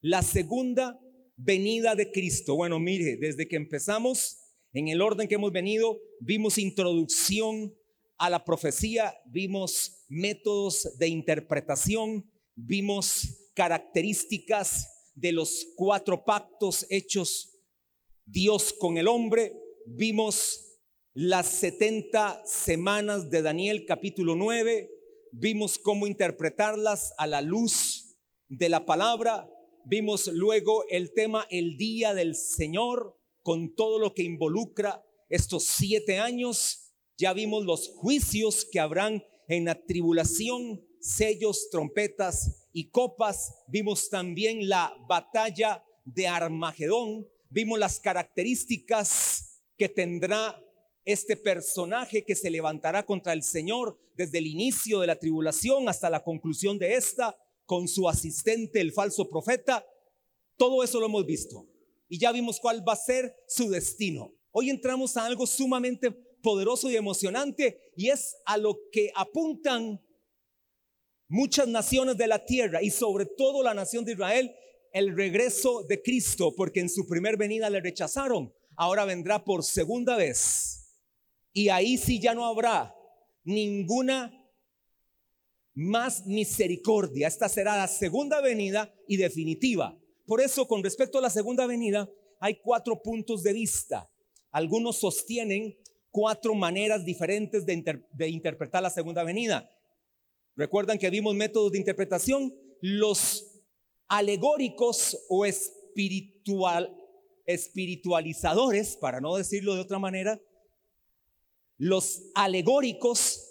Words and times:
la 0.00 0.22
segunda 0.22 1.00
venida 1.36 1.94
de 1.94 2.10
Cristo. 2.10 2.56
Bueno, 2.56 2.78
mire, 2.78 3.16
desde 3.16 3.48
que 3.48 3.56
empezamos, 3.56 4.38
en 4.72 4.88
el 4.88 5.00
orden 5.00 5.28
que 5.28 5.36
hemos 5.36 5.52
venido, 5.52 5.98
vimos 6.20 6.58
introducción 6.58 7.74
a 8.18 8.30
la 8.30 8.44
profecía, 8.44 9.14
vimos 9.26 10.04
métodos 10.08 10.98
de 10.98 11.08
interpretación, 11.08 12.30
vimos 12.54 13.50
características 13.54 15.12
de 15.14 15.32
los 15.32 15.66
cuatro 15.76 16.24
pactos 16.24 16.86
hechos 16.90 17.58
Dios 18.24 18.72
con 18.72 18.98
el 18.98 19.08
hombre, 19.08 19.54
vimos 19.86 20.78
las 21.14 21.46
70 21.46 22.42
semanas 22.44 23.30
de 23.30 23.42
Daniel 23.42 23.86
capítulo 23.86 24.36
9, 24.36 24.90
vimos 25.32 25.78
cómo 25.78 26.06
interpretarlas 26.06 27.14
a 27.16 27.26
la 27.26 27.40
luz 27.40 28.16
de 28.48 28.68
la 28.68 28.84
palabra, 28.84 29.48
vimos 29.88 30.26
luego 30.26 30.84
el 30.90 31.14
tema 31.14 31.46
el 31.50 31.78
día 31.78 32.12
del 32.12 32.34
Señor 32.34 33.18
con 33.42 33.74
todo 33.74 33.98
lo 33.98 34.12
que 34.12 34.22
involucra 34.22 35.02
estos 35.30 35.64
siete 35.64 36.18
años, 36.18 36.92
ya 37.16 37.32
vimos 37.32 37.64
los 37.64 37.88
juicios 37.88 38.66
que 38.70 38.80
habrán 38.80 39.24
en 39.48 39.64
la 39.64 39.82
tribulación, 39.86 40.84
sellos, 41.00 41.70
trompetas 41.70 42.68
y 42.72 42.90
copas, 42.90 43.64
vimos 43.66 44.10
también 44.10 44.68
la 44.68 44.94
batalla 45.08 45.82
de 46.04 46.28
Armagedón, 46.28 47.26
vimos 47.48 47.78
las 47.78 47.98
características 47.98 49.62
que 49.78 49.88
tendrá 49.88 50.62
este 51.06 51.36
personaje 51.36 52.26
que 52.26 52.34
se 52.34 52.50
levantará 52.50 53.06
contra 53.06 53.32
el 53.32 53.42
Señor 53.42 53.98
desde 54.14 54.36
el 54.36 54.46
inicio 54.46 55.00
de 55.00 55.06
la 55.06 55.18
tribulación 55.18 55.88
hasta 55.88 56.10
la 56.10 56.22
conclusión 56.22 56.78
de 56.78 56.94
esta, 56.94 57.38
con 57.68 57.86
su 57.86 58.08
asistente, 58.08 58.80
el 58.80 58.92
falso 58.92 59.28
profeta. 59.28 59.84
Todo 60.56 60.82
eso 60.82 60.98
lo 60.98 61.06
hemos 61.06 61.26
visto 61.26 61.68
y 62.08 62.18
ya 62.18 62.32
vimos 62.32 62.58
cuál 62.60 62.82
va 62.88 62.94
a 62.94 62.96
ser 62.96 63.36
su 63.46 63.68
destino. 63.68 64.32
Hoy 64.52 64.70
entramos 64.70 65.18
a 65.18 65.26
algo 65.26 65.46
sumamente 65.46 66.10
poderoso 66.10 66.90
y 66.90 66.96
emocionante 66.96 67.92
y 67.94 68.08
es 68.08 68.36
a 68.46 68.56
lo 68.56 68.78
que 68.90 69.12
apuntan 69.14 70.02
muchas 71.28 71.68
naciones 71.68 72.16
de 72.16 72.26
la 72.26 72.42
tierra 72.46 72.82
y 72.82 72.88
sobre 72.88 73.26
todo 73.26 73.62
la 73.62 73.74
nación 73.74 74.06
de 74.06 74.12
Israel 74.12 74.50
el 74.94 75.14
regreso 75.14 75.82
de 75.82 76.00
Cristo, 76.00 76.54
porque 76.56 76.80
en 76.80 76.88
su 76.88 77.06
primer 77.06 77.36
venida 77.36 77.68
le 77.68 77.82
rechazaron, 77.82 78.50
ahora 78.76 79.04
vendrá 79.04 79.44
por 79.44 79.62
segunda 79.62 80.16
vez. 80.16 80.86
Y 81.52 81.68
ahí 81.68 81.98
sí 81.98 82.18
ya 82.18 82.32
no 82.32 82.46
habrá 82.46 82.94
ninguna 83.44 84.37
más 85.78 86.26
misericordia. 86.26 87.28
Esta 87.28 87.48
será 87.48 87.76
la 87.76 87.86
segunda 87.86 88.40
venida 88.40 88.92
y 89.06 89.16
definitiva. 89.16 89.96
Por 90.26 90.40
eso, 90.40 90.66
con 90.66 90.82
respecto 90.82 91.18
a 91.18 91.20
la 91.20 91.30
segunda 91.30 91.66
venida, 91.66 92.10
hay 92.40 92.56
cuatro 92.56 93.00
puntos 93.00 93.44
de 93.44 93.52
vista. 93.52 94.10
Algunos 94.50 94.96
sostienen 94.96 95.78
cuatro 96.10 96.56
maneras 96.56 97.04
diferentes 97.04 97.64
de, 97.64 98.28
interpretar 98.28 98.82
la 98.82 98.90
segunda 98.90 99.22
venida. 99.22 99.70
Recuerdan 100.56 100.98
que 100.98 101.10
vimos 101.10 101.36
métodos 101.36 101.70
de 101.70 101.78
interpretación. 101.78 102.52
Los 102.80 103.62
alegóricos 104.08 105.16
o 105.28 105.46
espiritual, 105.46 106.92
espiritualizadores, 107.46 108.96
para 108.96 109.20
no 109.20 109.36
decirlo 109.36 109.76
de 109.76 109.82
otra 109.82 110.00
manera, 110.00 110.40
los 111.76 112.24
alegóricos 112.34 113.44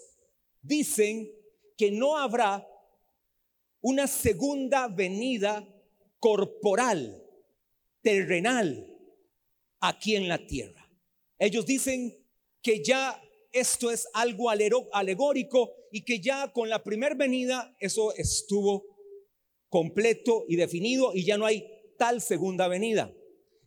dicen 0.60 1.37
que 1.78 1.92
no 1.92 2.18
habrá 2.18 2.68
una 3.80 4.08
segunda 4.08 4.88
venida 4.88 5.66
corporal, 6.18 7.24
terrenal, 8.02 8.84
aquí 9.80 10.16
en 10.16 10.28
la 10.28 10.44
tierra. 10.44 10.90
Ellos 11.38 11.64
dicen 11.64 12.18
que 12.60 12.82
ya 12.82 13.22
esto 13.52 13.92
es 13.92 14.08
algo 14.12 14.50
alegórico 14.50 15.72
y 15.92 16.04
que 16.04 16.20
ya 16.20 16.52
con 16.52 16.68
la 16.68 16.82
primera 16.82 17.14
venida 17.14 17.74
eso 17.78 18.12
estuvo 18.16 18.84
completo 19.68 20.44
y 20.48 20.56
definido 20.56 21.12
y 21.14 21.24
ya 21.24 21.38
no 21.38 21.46
hay 21.46 21.64
tal 21.96 22.20
segunda 22.20 22.66
venida. 22.66 23.14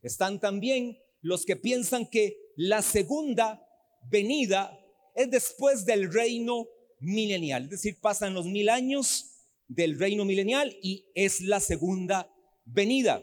Están 0.02 0.42
también 0.42 1.00
los 1.22 1.46
que 1.46 1.56
piensan 1.56 2.08
que 2.08 2.52
la 2.58 2.82
segunda 2.82 3.66
venida 4.10 4.78
es 5.16 5.32
después 5.32 5.86
del 5.86 6.12
reino 6.12 6.68
milenial, 7.02 7.64
es 7.64 7.70
decir, 7.72 8.00
pasan 8.00 8.34
los 8.34 8.46
mil 8.46 8.70
años 8.70 9.32
del 9.68 10.00
reino 10.00 10.24
milenial 10.24 10.78
y 10.82 11.06
es 11.16 11.42
la 11.42 11.60
segunda 11.60 12.32
venida. 12.66 13.22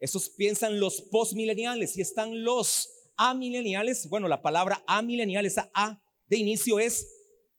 Esos 0.00 0.28
piensan 0.30 0.80
los 0.80 1.00
postmileniales 1.00 1.96
y 1.96 2.00
están 2.00 2.42
los 2.42 2.90
amileniales. 3.16 4.08
Bueno, 4.08 4.28
la 4.28 4.42
palabra 4.42 4.82
amilenial, 4.86 5.46
esa 5.46 5.70
A 5.74 6.02
de 6.26 6.36
inicio 6.36 6.78
es 6.78 7.06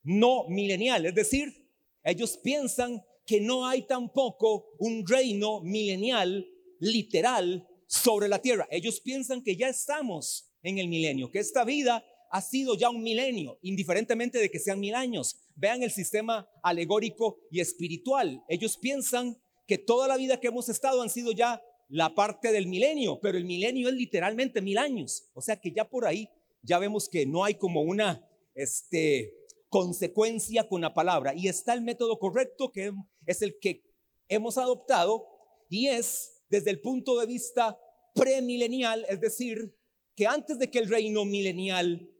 no 0.02 0.44
milenial, 0.48 1.06
es 1.06 1.14
decir, 1.14 1.66
ellos 2.04 2.38
piensan 2.38 3.02
que 3.26 3.40
no 3.40 3.66
hay 3.66 3.82
tampoco 3.86 4.76
un 4.78 5.04
reino 5.04 5.60
milenial 5.62 6.46
literal 6.78 7.66
sobre 7.88 8.28
la 8.28 8.40
tierra. 8.40 8.68
Ellos 8.70 9.00
piensan 9.00 9.42
que 9.42 9.56
ya 9.56 9.68
estamos 9.68 10.52
en 10.62 10.78
el 10.78 10.88
milenio, 10.88 11.30
que 11.30 11.40
esta 11.40 11.64
vida 11.64 12.04
ha 12.30 12.40
sido 12.40 12.76
ya 12.76 12.90
un 12.90 13.02
milenio, 13.02 13.58
indiferentemente 13.62 14.38
de 14.38 14.50
que 14.50 14.58
sean 14.58 14.80
mil 14.80 14.94
años. 14.94 15.36
Vean 15.54 15.82
el 15.82 15.90
sistema 15.90 16.48
alegórico 16.62 17.38
y 17.50 17.60
espiritual. 17.60 18.42
Ellos 18.48 18.76
piensan 18.76 19.36
que 19.66 19.78
toda 19.78 20.08
la 20.08 20.16
vida 20.16 20.40
que 20.40 20.48
hemos 20.48 20.68
estado 20.68 21.02
han 21.02 21.10
sido 21.10 21.32
ya 21.32 21.62
la 21.88 22.14
parte 22.14 22.52
del 22.52 22.66
milenio, 22.66 23.20
pero 23.20 23.38
el 23.38 23.44
milenio 23.44 23.88
es 23.88 23.94
literalmente 23.94 24.60
mil 24.60 24.78
años. 24.78 25.28
O 25.34 25.40
sea 25.40 25.56
que 25.56 25.72
ya 25.72 25.88
por 25.88 26.06
ahí 26.06 26.28
ya 26.62 26.78
vemos 26.78 27.08
que 27.08 27.26
no 27.26 27.44
hay 27.44 27.54
como 27.54 27.82
una 27.82 28.28
este, 28.54 29.34
consecuencia 29.68 30.68
con 30.68 30.80
la 30.80 30.94
palabra. 30.94 31.34
Y 31.34 31.48
está 31.48 31.74
el 31.74 31.82
método 31.82 32.18
correcto 32.18 32.72
que 32.72 32.92
es 33.26 33.42
el 33.42 33.58
que 33.60 33.82
hemos 34.28 34.58
adoptado 34.58 35.26
y 35.68 35.88
es 35.88 36.42
desde 36.48 36.70
el 36.70 36.80
punto 36.80 37.18
de 37.18 37.26
vista 37.26 37.78
premilenial, 38.14 39.04
es 39.08 39.20
decir, 39.20 39.74
que 40.14 40.26
antes 40.26 40.58
de 40.58 40.70
que 40.70 40.78
el 40.78 40.88
reino 40.88 41.24
milenial 41.24 42.10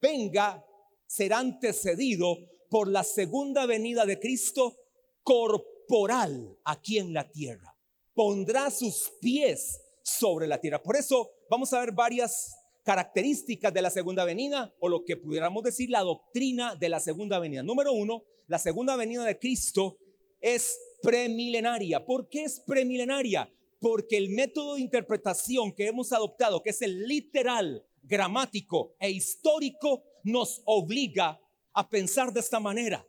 venga, 0.00 0.64
será 1.06 1.38
antecedido 1.38 2.36
por 2.68 2.88
la 2.88 3.04
segunda 3.04 3.66
venida 3.66 4.04
de 4.06 4.18
Cristo 4.18 4.76
corporal 5.22 6.58
aquí 6.64 6.98
en 6.98 7.12
la 7.12 7.30
tierra. 7.30 7.76
Pondrá 8.14 8.70
sus 8.70 9.12
pies 9.20 9.80
sobre 10.02 10.46
la 10.46 10.60
tierra. 10.60 10.82
Por 10.82 10.96
eso 10.96 11.30
vamos 11.50 11.72
a 11.72 11.80
ver 11.80 11.92
varias 11.92 12.56
características 12.84 13.74
de 13.74 13.82
la 13.82 13.90
segunda 13.90 14.24
venida 14.24 14.72
o 14.78 14.88
lo 14.88 15.04
que 15.04 15.16
pudiéramos 15.16 15.62
decir 15.64 15.90
la 15.90 16.02
doctrina 16.02 16.76
de 16.76 16.88
la 16.88 17.00
segunda 17.00 17.38
venida. 17.38 17.62
Número 17.62 17.92
uno, 17.92 18.22
la 18.46 18.58
segunda 18.58 18.94
venida 18.94 19.24
de 19.24 19.38
Cristo 19.38 19.98
es 20.40 20.78
premilenaria. 21.02 22.04
¿Por 22.04 22.28
qué 22.28 22.44
es 22.44 22.60
premilenaria? 22.60 23.52
Porque 23.80 24.16
el 24.16 24.30
método 24.30 24.74
de 24.74 24.80
interpretación 24.80 25.72
que 25.74 25.88
hemos 25.88 26.12
adoptado, 26.12 26.62
que 26.62 26.70
es 26.70 26.80
el 26.82 27.06
literal, 27.08 27.84
gramático 28.06 28.96
e 28.98 29.10
histórico, 29.10 30.04
nos 30.24 30.62
obliga 30.64 31.40
a 31.72 31.88
pensar 31.88 32.32
de 32.32 32.40
esta 32.40 32.60
manera. 32.60 33.06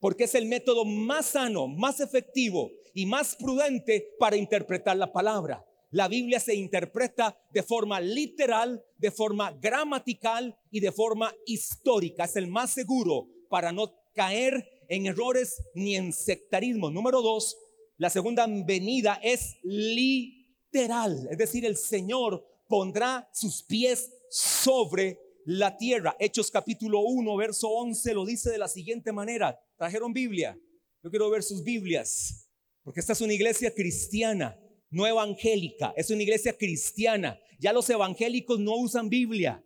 Porque 0.00 0.24
es 0.24 0.34
el 0.34 0.46
método 0.46 0.84
más 0.84 1.26
sano, 1.26 1.66
más 1.66 2.00
efectivo 2.00 2.70
y 2.94 3.06
más 3.06 3.36
prudente 3.36 4.14
para 4.18 4.36
interpretar 4.36 4.96
la 4.96 5.12
palabra 5.12 5.64
la 5.90 6.08
Biblia 6.08 6.38
se 6.38 6.54
interpreta 6.54 7.38
de 7.50 7.62
forma 7.62 8.00
literal, 8.00 8.84
de 8.98 9.10
forma 9.10 9.52
gramatical 9.52 10.58
y 10.70 10.80
de 10.80 10.92
forma 10.92 11.34
histórica. 11.46 12.24
Es 12.24 12.36
el 12.36 12.48
más 12.48 12.70
seguro 12.70 13.28
para 13.48 13.72
no 13.72 13.94
caer 14.14 14.68
en 14.88 15.06
errores 15.06 15.62
ni 15.74 15.96
en 15.96 16.12
sectarismo. 16.12 16.90
Número 16.90 17.22
dos, 17.22 17.56
la 17.96 18.10
segunda 18.10 18.46
venida 18.46 19.18
es 19.22 19.56
literal, 19.62 21.26
es 21.30 21.38
decir, 21.38 21.64
el 21.64 21.76
Señor 21.76 22.44
pondrá 22.68 23.28
sus 23.32 23.64
pies 23.64 24.12
sobre 24.30 25.18
la 25.44 25.76
tierra. 25.76 26.16
Hechos 26.20 26.50
capítulo 26.50 27.00
1, 27.00 27.36
verso 27.36 27.68
11 27.68 28.14
lo 28.14 28.24
dice 28.24 28.50
de 28.50 28.58
la 28.58 28.68
siguiente 28.68 29.10
manera. 29.10 29.58
¿Trajeron 29.76 30.12
Biblia? 30.12 30.56
Yo 31.02 31.10
quiero 31.10 31.30
ver 31.30 31.42
sus 31.42 31.64
Biblias, 31.64 32.48
porque 32.84 33.00
esta 33.00 33.14
es 33.14 33.20
una 33.20 33.32
iglesia 33.32 33.74
cristiana 33.74 34.56
no 34.90 35.06
evangélica, 35.06 35.92
es 35.96 36.10
una 36.10 36.22
iglesia 36.22 36.56
cristiana. 36.56 37.40
Ya 37.58 37.72
los 37.72 37.88
evangélicos 37.90 38.58
no 38.58 38.76
usan 38.76 39.08
Biblia. 39.08 39.64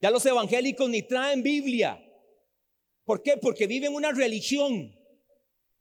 Ya 0.00 0.10
los 0.10 0.24
evangélicos 0.26 0.88
ni 0.88 1.02
traen 1.02 1.42
Biblia. 1.42 2.02
¿Por 3.04 3.22
qué? 3.22 3.36
Porque 3.36 3.66
viven 3.66 3.94
una 3.94 4.12
religión. 4.12 4.92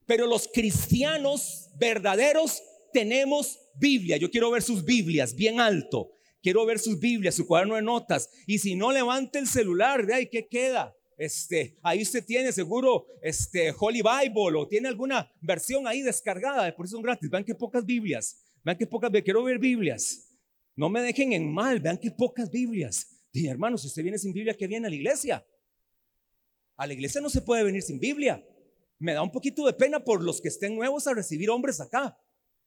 Pero 0.06 0.28
los 0.28 0.48
cristianos 0.48 1.70
verdaderos 1.78 2.62
tenemos 2.94 3.60
Biblia. 3.78 4.18
Yo 4.18 4.30
quiero 4.30 4.52
ver 4.52 4.62
sus 4.62 4.84
Biblias 4.84 5.36
bien 5.36 5.60
alto. 5.60 6.12
Quiero 6.42 6.66
ver 6.66 6.80
sus 6.80 7.00
Biblias, 7.00 7.36
su 7.36 7.48
cuaderno 7.48 7.76
de 7.76 7.82
notas. 7.82 8.30
Y 8.46 8.60
si 8.60 8.76
no, 8.76 8.92
levante 8.92 9.40
el 9.40 9.48
celular. 9.48 10.06
De 10.06 10.14
ahí, 10.14 10.30
¿qué 10.30 10.48
queda? 10.48 10.96
este, 11.18 11.78
ahí 11.82 12.02
usted 12.02 12.26
tiene 12.26 12.52
seguro 12.52 13.08
este 13.22 13.74
Holy 13.78 14.02
Bible 14.02 14.58
o 14.58 14.68
tiene 14.68 14.88
alguna 14.88 15.32
versión 15.42 15.88
ahí 15.88 16.02
descargada, 16.02 16.76
por 16.76 16.86
eso 16.86 16.96
son 16.96 17.04
gratis. 17.04 17.30
Vean 17.30 17.44
qué 17.44 17.56
pocas 17.56 17.86
Biblias, 17.86 18.44
vean 18.64 18.78
qué 18.78 18.88
pocas, 18.88 19.12
quiero 19.24 19.44
ver 19.44 19.60
Biblias. 19.60 20.30
No 20.76 20.90
me 20.90 21.02
dejen 21.02 21.34
en 21.34 21.52
mal, 21.52 21.80
vean 21.80 21.98
qué 21.98 22.12
pocas 22.12 22.52
Biblias. 22.52 23.08
Dije, 23.32 23.50
hermano, 23.50 23.78
si 23.78 23.88
usted 23.88 24.04
viene 24.04 24.18
sin 24.18 24.34
Biblia, 24.34 24.54
¿qué 24.54 24.68
viene 24.68 24.88
a 24.88 24.90
la 24.90 24.96
iglesia? 24.96 25.46
A 26.76 26.86
la 26.86 26.94
iglesia 26.94 27.22
no 27.22 27.30
se 27.30 27.42
puede 27.42 27.64
venir 27.64 27.82
sin 27.82 28.00
Biblia. 28.00 28.46
Me 29.00 29.14
da 29.14 29.22
un 29.22 29.32
poquito 29.32 29.66
de 29.66 29.74
pena 29.74 30.04
por 30.04 30.22
los 30.22 30.42
que 30.42 30.50
estén 30.50 30.76
nuevos 30.76 31.08
a 31.08 31.14
recibir 31.14 31.50
hombres 31.50 31.80
acá. 31.80 32.18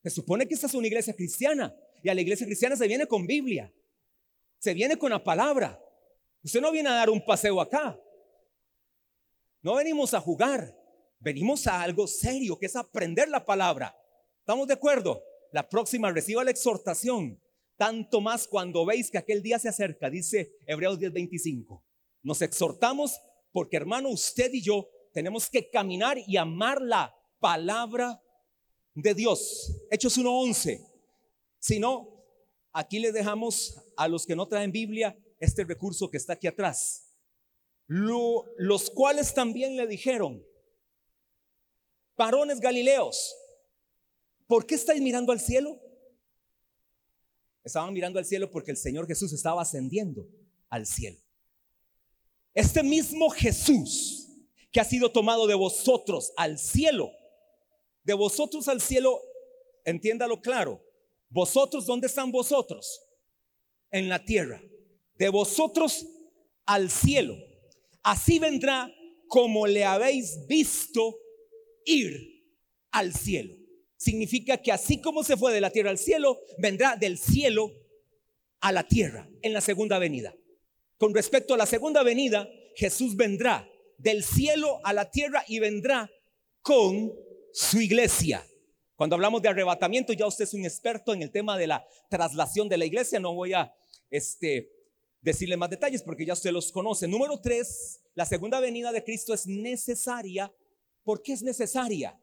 Se 0.02 0.10
supone 0.10 0.46
que 0.46 0.54
esta 0.54 0.66
es 0.66 0.74
una 0.74 0.86
iglesia 0.86 1.14
cristiana 1.14 1.74
y 2.02 2.08
a 2.08 2.14
la 2.14 2.20
iglesia 2.20 2.46
cristiana 2.46 2.76
se 2.76 2.86
viene 2.86 3.06
con 3.06 3.26
Biblia. 3.26 3.72
Se 4.58 4.74
viene 4.74 4.96
con 4.96 5.10
la 5.10 5.22
palabra. 5.22 5.80
Usted 6.42 6.60
no 6.60 6.70
viene 6.70 6.88
a 6.88 6.94
dar 6.94 7.10
un 7.10 7.24
paseo 7.24 7.60
acá. 7.60 7.98
No 9.62 9.74
venimos 9.74 10.14
a 10.14 10.20
jugar. 10.20 10.76
Venimos 11.20 11.66
a 11.66 11.82
algo 11.82 12.06
serio, 12.06 12.58
que 12.58 12.66
es 12.66 12.76
aprender 12.76 13.28
la 13.28 13.44
palabra. 13.44 13.96
¿Estamos 14.40 14.68
de 14.68 14.74
acuerdo? 14.74 15.22
La 15.50 15.68
próxima 15.68 16.12
reciba 16.12 16.44
la 16.44 16.52
exhortación. 16.52 17.40
Tanto 17.76 18.20
más 18.20 18.46
cuando 18.46 18.84
veis 18.86 19.10
que 19.10 19.18
aquel 19.18 19.42
día 19.42 19.58
se 19.58 19.68
acerca, 19.68 20.10
dice 20.10 20.52
Hebreos 20.66 20.98
10:25. 20.98 21.82
Nos 22.22 22.42
exhortamos 22.42 23.20
porque 23.52 23.76
hermano, 23.76 24.08
usted 24.10 24.52
y 24.52 24.62
yo 24.62 24.88
tenemos 25.12 25.48
que 25.48 25.70
caminar 25.70 26.18
y 26.26 26.36
amar 26.36 26.80
la 26.82 27.14
palabra 27.40 28.20
de 29.02 29.14
Dios. 29.14 29.72
Hechos 29.90 30.16
1:11. 30.18 30.84
Si 31.58 31.78
no, 31.78 32.24
aquí 32.72 32.98
le 32.98 33.12
dejamos 33.12 33.78
a 33.96 34.08
los 34.08 34.26
que 34.26 34.36
no 34.36 34.46
traen 34.46 34.72
Biblia 34.72 35.16
este 35.40 35.64
recurso 35.64 36.10
que 36.10 36.16
está 36.16 36.34
aquí 36.34 36.46
atrás. 36.46 37.04
los 37.88 38.90
cuales 38.90 39.32
también 39.32 39.74
le 39.74 39.86
dijeron, 39.86 40.44
varones 42.18 42.60
galileos, 42.60 43.34
¿por 44.46 44.66
qué 44.66 44.74
estáis 44.74 45.00
mirando 45.00 45.32
al 45.32 45.40
cielo? 45.40 45.80
Estaban 47.64 47.94
mirando 47.94 48.18
al 48.18 48.26
cielo 48.26 48.50
porque 48.50 48.72
el 48.72 48.76
Señor 48.76 49.06
Jesús 49.06 49.32
estaba 49.32 49.62
ascendiendo 49.62 50.28
al 50.68 50.86
cielo. 50.86 51.18
Este 52.52 52.82
mismo 52.82 53.30
Jesús 53.30 54.28
que 54.70 54.80
ha 54.80 54.84
sido 54.84 55.10
tomado 55.10 55.46
de 55.46 55.54
vosotros 55.54 56.32
al 56.36 56.58
cielo, 56.58 57.10
de 58.08 58.14
vosotros 58.14 58.66
al 58.68 58.80
cielo, 58.80 59.20
entiéndalo 59.84 60.40
claro, 60.40 60.82
vosotros, 61.28 61.84
¿dónde 61.84 62.06
están 62.06 62.32
vosotros? 62.32 63.02
En 63.90 64.08
la 64.08 64.24
tierra. 64.24 64.62
De 65.16 65.28
vosotros 65.28 66.06
al 66.64 66.88
cielo. 66.88 67.36
Así 68.02 68.38
vendrá 68.38 68.90
como 69.26 69.66
le 69.66 69.84
habéis 69.84 70.46
visto 70.46 71.18
ir 71.84 72.46
al 72.92 73.12
cielo. 73.12 73.54
Significa 73.98 74.56
que 74.56 74.72
así 74.72 75.02
como 75.02 75.22
se 75.22 75.36
fue 75.36 75.52
de 75.52 75.60
la 75.60 75.68
tierra 75.68 75.90
al 75.90 75.98
cielo, 75.98 76.40
vendrá 76.56 76.96
del 76.96 77.18
cielo 77.18 77.70
a 78.60 78.72
la 78.72 78.88
tierra 78.88 79.28
en 79.42 79.52
la 79.52 79.60
segunda 79.60 79.98
venida. 79.98 80.34
Con 80.96 81.14
respecto 81.14 81.52
a 81.52 81.58
la 81.58 81.66
segunda 81.66 82.02
venida, 82.02 82.48
Jesús 82.74 83.16
vendrá 83.16 83.70
del 83.98 84.24
cielo 84.24 84.80
a 84.82 84.94
la 84.94 85.10
tierra 85.10 85.44
y 85.46 85.58
vendrá 85.58 86.10
con 86.62 87.27
su 87.58 87.80
iglesia. 87.80 88.46
Cuando 88.94 89.16
hablamos 89.16 89.42
de 89.42 89.48
arrebatamiento, 89.48 90.12
ya 90.12 90.28
usted 90.28 90.44
es 90.44 90.54
un 90.54 90.64
experto 90.64 91.12
en 91.12 91.22
el 91.22 91.32
tema 91.32 91.58
de 91.58 91.66
la 91.66 91.84
traslación 92.08 92.68
de 92.68 92.78
la 92.78 92.84
iglesia. 92.84 93.18
No 93.18 93.34
voy 93.34 93.52
a 93.52 93.74
este, 94.10 94.70
decirle 95.20 95.56
más 95.56 95.68
detalles 95.68 96.02
porque 96.02 96.24
ya 96.24 96.34
usted 96.34 96.52
los 96.52 96.70
conoce. 96.70 97.08
Número 97.08 97.40
tres, 97.40 98.00
la 98.14 98.26
segunda 98.26 98.60
venida 98.60 98.92
de 98.92 99.02
Cristo 99.02 99.34
es 99.34 99.48
necesaria. 99.48 100.52
¿Por 101.02 101.20
qué 101.20 101.32
es 101.32 101.42
necesaria? 101.42 102.16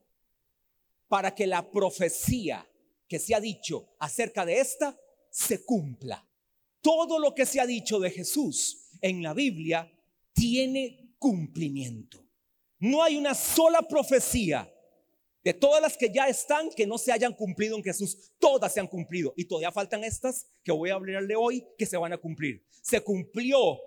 Para 1.10 1.36
que 1.36 1.48
la 1.48 1.70
profecía 1.70 2.66
que 3.06 3.20
se 3.20 3.36
ha 3.36 3.42
dicho 3.42 3.90
acerca 4.00 4.46
de 4.46 4.62
esta 4.62 4.98
se 5.30 5.66
cumpla. 5.66 6.26
Todo 6.80 7.20
lo 7.20 7.36
que 7.36 7.46
se 7.46 7.60
ha 7.60 7.66
dicho 7.66 8.00
de 8.00 8.10
Jesús 8.10 8.90
en 9.02 9.22
la 9.22 9.34
Biblia 9.34 9.92
tiene 10.32 11.14
cumplimiento. 11.20 12.26
No 12.80 13.04
hay 13.04 13.18
una 13.18 13.34
sola 13.34 13.82
profecía 13.82 14.72
de 15.46 15.54
todas 15.54 15.80
las 15.80 15.96
que 15.96 16.12
ya 16.12 16.28
están, 16.28 16.72
que 16.72 16.88
no 16.88 16.98
se 16.98 17.12
hayan 17.12 17.32
cumplido 17.32 17.78
en 17.78 17.84
Jesús, 17.84 18.32
todas 18.40 18.74
se 18.74 18.80
han 18.80 18.88
cumplido. 18.88 19.32
Y 19.38 19.46
todavía 19.46 19.72
faltan 19.72 20.04
estas 20.04 20.48
que 20.64 20.72
voy 20.72 20.90
a 20.90 20.96
hablarle 20.96 21.36
hoy 21.36 21.64
que 21.78 21.86
se 21.86 21.98
van 21.98 22.14
a 22.14 22.18
cumplir. 22.18 22.66
Se 22.82 23.00
cumplió 23.02 23.80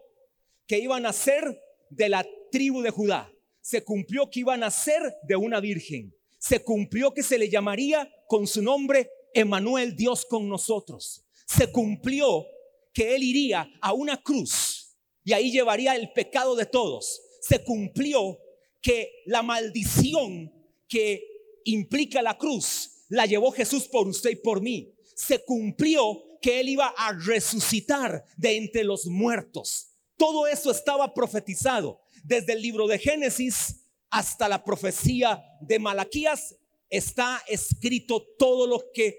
que 0.68 0.78
iban 0.78 1.04
a 1.04 1.12
ser 1.12 1.60
de 1.90 2.08
la 2.08 2.24
tribu 2.52 2.80
de 2.80 2.90
Judá. 2.90 3.32
Se 3.60 3.82
cumplió 3.82 4.30
que 4.30 4.38
iban 4.38 4.62
a 4.62 4.70
ser 4.70 5.02
de 5.24 5.34
una 5.34 5.58
virgen. 5.58 6.14
Se 6.38 6.62
cumplió 6.62 7.12
que 7.12 7.24
se 7.24 7.36
le 7.36 7.50
llamaría 7.50 8.08
con 8.28 8.46
su 8.46 8.62
nombre 8.62 9.10
Emanuel, 9.34 9.96
Dios 9.96 10.24
con 10.26 10.48
nosotros. 10.48 11.26
Se 11.44 11.72
cumplió 11.72 12.46
que 12.94 13.16
él 13.16 13.24
iría 13.24 13.68
a 13.80 13.92
una 13.94 14.22
cruz 14.22 14.96
y 15.24 15.32
ahí 15.32 15.50
llevaría 15.50 15.96
el 15.96 16.12
pecado 16.12 16.54
de 16.54 16.66
todos. 16.66 17.20
Se 17.40 17.64
cumplió 17.64 18.38
que 18.80 19.24
la 19.26 19.42
maldición 19.42 20.52
que 20.86 21.37
implica 21.72 22.22
la 22.22 22.36
cruz, 22.36 23.04
la 23.08 23.26
llevó 23.26 23.52
Jesús 23.52 23.88
por 23.88 24.06
usted 24.06 24.30
y 24.30 24.36
por 24.36 24.60
mí. 24.60 24.94
Se 25.14 25.44
cumplió 25.44 26.38
que 26.40 26.60
Él 26.60 26.68
iba 26.68 26.94
a 26.96 27.12
resucitar 27.12 28.24
de 28.36 28.56
entre 28.56 28.84
los 28.84 29.06
muertos. 29.06 29.88
Todo 30.16 30.46
eso 30.46 30.70
estaba 30.70 31.12
profetizado. 31.14 32.00
Desde 32.24 32.52
el 32.52 32.62
libro 32.62 32.86
de 32.86 32.98
Génesis 32.98 33.84
hasta 34.10 34.48
la 34.48 34.64
profecía 34.64 35.42
de 35.60 35.78
Malaquías 35.78 36.56
está 36.88 37.42
escrito 37.46 38.22
todo 38.38 38.66
lo 38.66 38.82
que 38.92 39.18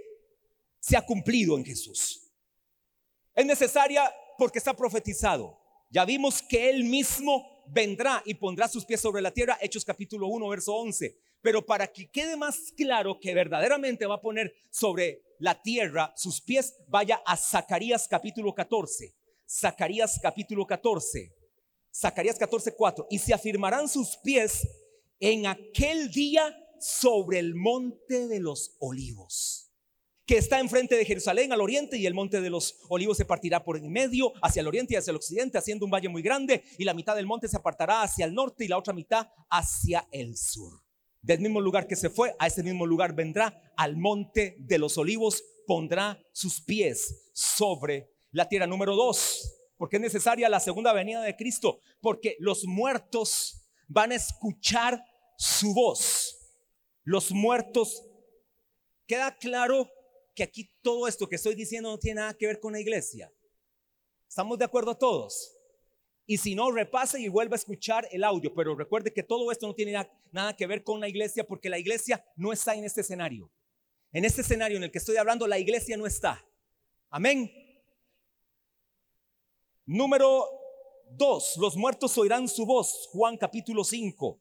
se 0.80 0.98
ha 0.98 1.06
cumplido 1.06 1.58
en 1.58 1.66
Jesús. 1.66 2.32
Es 3.36 3.46
necesaria 3.46 4.12
porque 4.38 4.58
está 4.58 4.76
profetizado. 4.76 5.60
Ya 5.90 6.06
vimos 6.06 6.42
que 6.42 6.70
Él 6.70 6.84
mismo 6.84 7.64
vendrá 7.68 8.22
y 8.26 8.34
pondrá 8.34 8.68
sus 8.68 8.86
pies 8.86 9.02
sobre 9.02 9.22
la 9.22 9.32
tierra, 9.32 9.58
Hechos 9.62 9.86
capítulo 9.86 10.28
1, 10.28 10.48
verso 10.50 10.76
11. 10.76 11.18
Pero 11.42 11.66
para 11.66 11.88
que 11.88 12.10
quede 12.10 12.36
más 12.36 12.74
claro 12.76 13.20
que 13.20 13.34
verdaderamente 13.34 14.06
va 14.06 14.16
a 14.16 14.22
poner 14.22 14.54
sobre 14.70 15.24
la 15.40 15.62
tierra 15.62 16.14
sus 16.16 16.42
pies, 16.42 16.76
vaya 16.88 17.22
a 17.26 17.38
Zacarías 17.38 18.08
capítulo 18.08 18.54
14. 18.54 19.16
Zacarías 19.50 20.20
capítulo 20.22 20.66
14. 20.66 21.34
Zacarías 21.94 22.38
14, 22.38 22.76
4. 22.76 23.08
Y 23.10 23.20
se 23.20 23.34
afirmarán 23.34 23.88
sus 23.88 24.18
pies 24.18 24.68
en 25.20 25.48
aquel 25.48 26.12
día 26.12 26.56
sobre 26.80 27.40
el 27.40 27.56
monte 27.56 28.28
de 28.28 28.40
los 28.40 28.76
olivos 28.80 29.70
que 30.30 30.38
está 30.38 30.60
enfrente 30.60 30.96
de 30.96 31.06
Jerusalén 31.06 31.52
al 31.52 31.60
oriente 31.60 31.98
y 31.98 32.06
el 32.06 32.14
monte 32.14 32.40
de 32.40 32.52
los 32.52 32.76
olivos 32.88 33.18
se 33.18 33.26
partirá 33.26 33.64
por 33.64 33.78
en 33.78 33.92
medio 33.92 34.32
hacia 34.44 34.60
el 34.60 34.68
oriente 34.68 34.94
y 34.94 34.98
hacia 34.98 35.10
el 35.10 35.18
occidente, 35.18 35.58
haciendo 35.58 35.86
un 35.86 35.92
valle 35.92 36.08
muy 36.08 36.22
grande 36.22 36.64
y 36.78 36.84
la 36.84 36.94
mitad 36.94 37.16
del 37.16 37.26
monte 37.26 37.48
se 37.48 37.58
apartará 37.58 38.04
hacia 38.04 38.26
el 38.26 38.36
norte 38.36 38.64
y 38.64 38.68
la 38.68 38.78
otra 38.78 38.94
mitad 38.94 39.28
hacia 39.50 40.08
el 40.12 40.38
sur. 40.38 40.84
Del 41.22 41.40
mismo 41.42 41.60
lugar 41.60 41.88
que 41.88 41.96
se 41.96 42.10
fue, 42.10 42.36
a 42.40 42.48
ese 42.48 42.64
mismo 42.64 42.86
lugar 42.86 43.14
vendrá 43.14 43.62
al 43.76 43.98
monte 43.98 44.56
de 44.60 44.78
los 44.78 44.98
olivos, 44.98 45.44
pondrá 45.68 46.20
sus 46.32 46.62
pies 46.62 47.30
sobre 47.34 48.10
la 48.32 48.48
tierra. 48.48 48.68
Número 48.68 48.96
dos, 48.96 49.56
porque 49.78 49.98
es 49.98 50.02
necesaria 50.02 50.50
la 50.50 50.60
segunda 50.60 50.94
venida 50.94 51.22
de 51.22 51.36
Cristo, 51.36 51.80
porque 52.02 52.36
los 52.40 52.66
muertos 52.66 53.68
van 53.88 54.12
a 54.12 54.16
escuchar 54.16 55.04
su 55.38 55.74
voz. 55.74 56.38
Los 57.04 57.32
muertos, 57.32 58.06
queda 59.06 59.36
claro 59.36 59.90
que 60.36 60.44
aquí 60.44 60.70
todo 60.82 61.08
esto 61.08 61.28
que 61.28 61.36
estoy 61.36 61.56
diciendo 61.56 61.90
no 61.90 62.00
tiene 62.00 62.22
nada 62.22 62.34
que 62.34 62.48
ver 62.48 62.60
con 62.60 62.74
la 62.74 62.80
iglesia. 62.80 63.32
¿Estamos 64.28 64.58
de 64.58 64.66
acuerdo 64.66 64.96
todos? 64.96 65.59
Y 66.30 66.38
si 66.38 66.54
no, 66.54 66.70
repase 66.70 67.20
y 67.20 67.28
vuelva 67.28 67.56
a 67.56 67.58
escuchar 67.58 68.08
el 68.12 68.24
audio. 68.24 68.54
Pero 68.54 68.76
recuerde 68.76 69.12
que 69.12 69.24
todo 69.24 69.52
esto 69.52 69.66
no 69.66 69.74
tiene 69.74 69.94
nada 70.32 70.56
que 70.56 70.68
ver 70.68 70.84
con 70.84 71.00
la 71.00 71.10
iglesia 71.10 71.44
porque 71.44 71.72
la 71.72 71.80
iglesia 71.80 72.24
no 72.36 72.54
está 72.54 72.76
en 72.76 72.84
este 72.84 73.02
escenario. 73.02 73.50
En 74.14 74.24
este 74.24 74.42
escenario 74.42 74.78
en 74.78 74.84
el 74.84 74.92
que 74.92 75.00
estoy 75.00 75.18
hablando, 75.18 75.48
la 75.48 75.58
iglesia 75.58 75.98
no 75.98 76.06
está. 76.06 76.40
Amén. 77.10 77.52
Número 79.88 80.46
dos, 81.10 81.58
los 81.58 81.76
muertos 81.76 82.16
oirán 82.20 82.48
su 82.48 82.64
voz. 82.64 83.10
Juan 83.12 83.36
capítulo 83.36 83.84
5. 83.84 84.40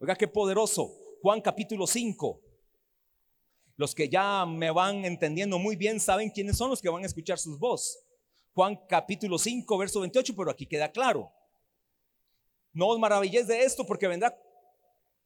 Oiga 0.00 0.16
qué 0.16 0.28
poderoso. 0.28 0.94
Juan 1.22 1.40
capítulo 1.40 1.86
5. 1.86 2.42
Los 3.76 3.94
que 3.94 4.10
ya 4.10 4.44
me 4.44 4.70
van 4.70 5.06
entendiendo 5.06 5.58
muy 5.58 5.76
bien 5.76 5.98
saben 5.98 6.28
quiénes 6.28 6.58
son 6.58 6.68
los 6.68 6.82
que 6.82 6.90
van 6.90 7.04
a 7.04 7.06
escuchar 7.06 7.38
sus 7.38 7.58
voz. 7.58 8.03
Juan 8.54 8.76
capítulo 8.88 9.36
5, 9.36 9.78
verso 9.78 10.00
28, 10.00 10.34
pero 10.36 10.50
aquí 10.50 10.64
queda 10.64 10.90
claro. 10.90 11.32
No 12.72 12.86
os 12.86 12.98
maravilléis 13.00 13.48
de 13.48 13.64
esto 13.64 13.84
porque 13.84 14.06
vendrá 14.06 14.36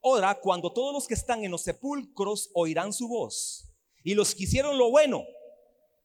hora 0.00 0.34
cuando 0.34 0.72
todos 0.72 0.94
los 0.94 1.06
que 1.06 1.12
están 1.12 1.44
en 1.44 1.50
los 1.50 1.62
sepulcros 1.62 2.50
oirán 2.54 2.90
su 2.92 3.06
voz. 3.06 3.70
Y 4.02 4.14
los 4.14 4.34
que 4.34 4.44
hicieron 4.44 4.78
lo 4.78 4.90
bueno 4.90 5.24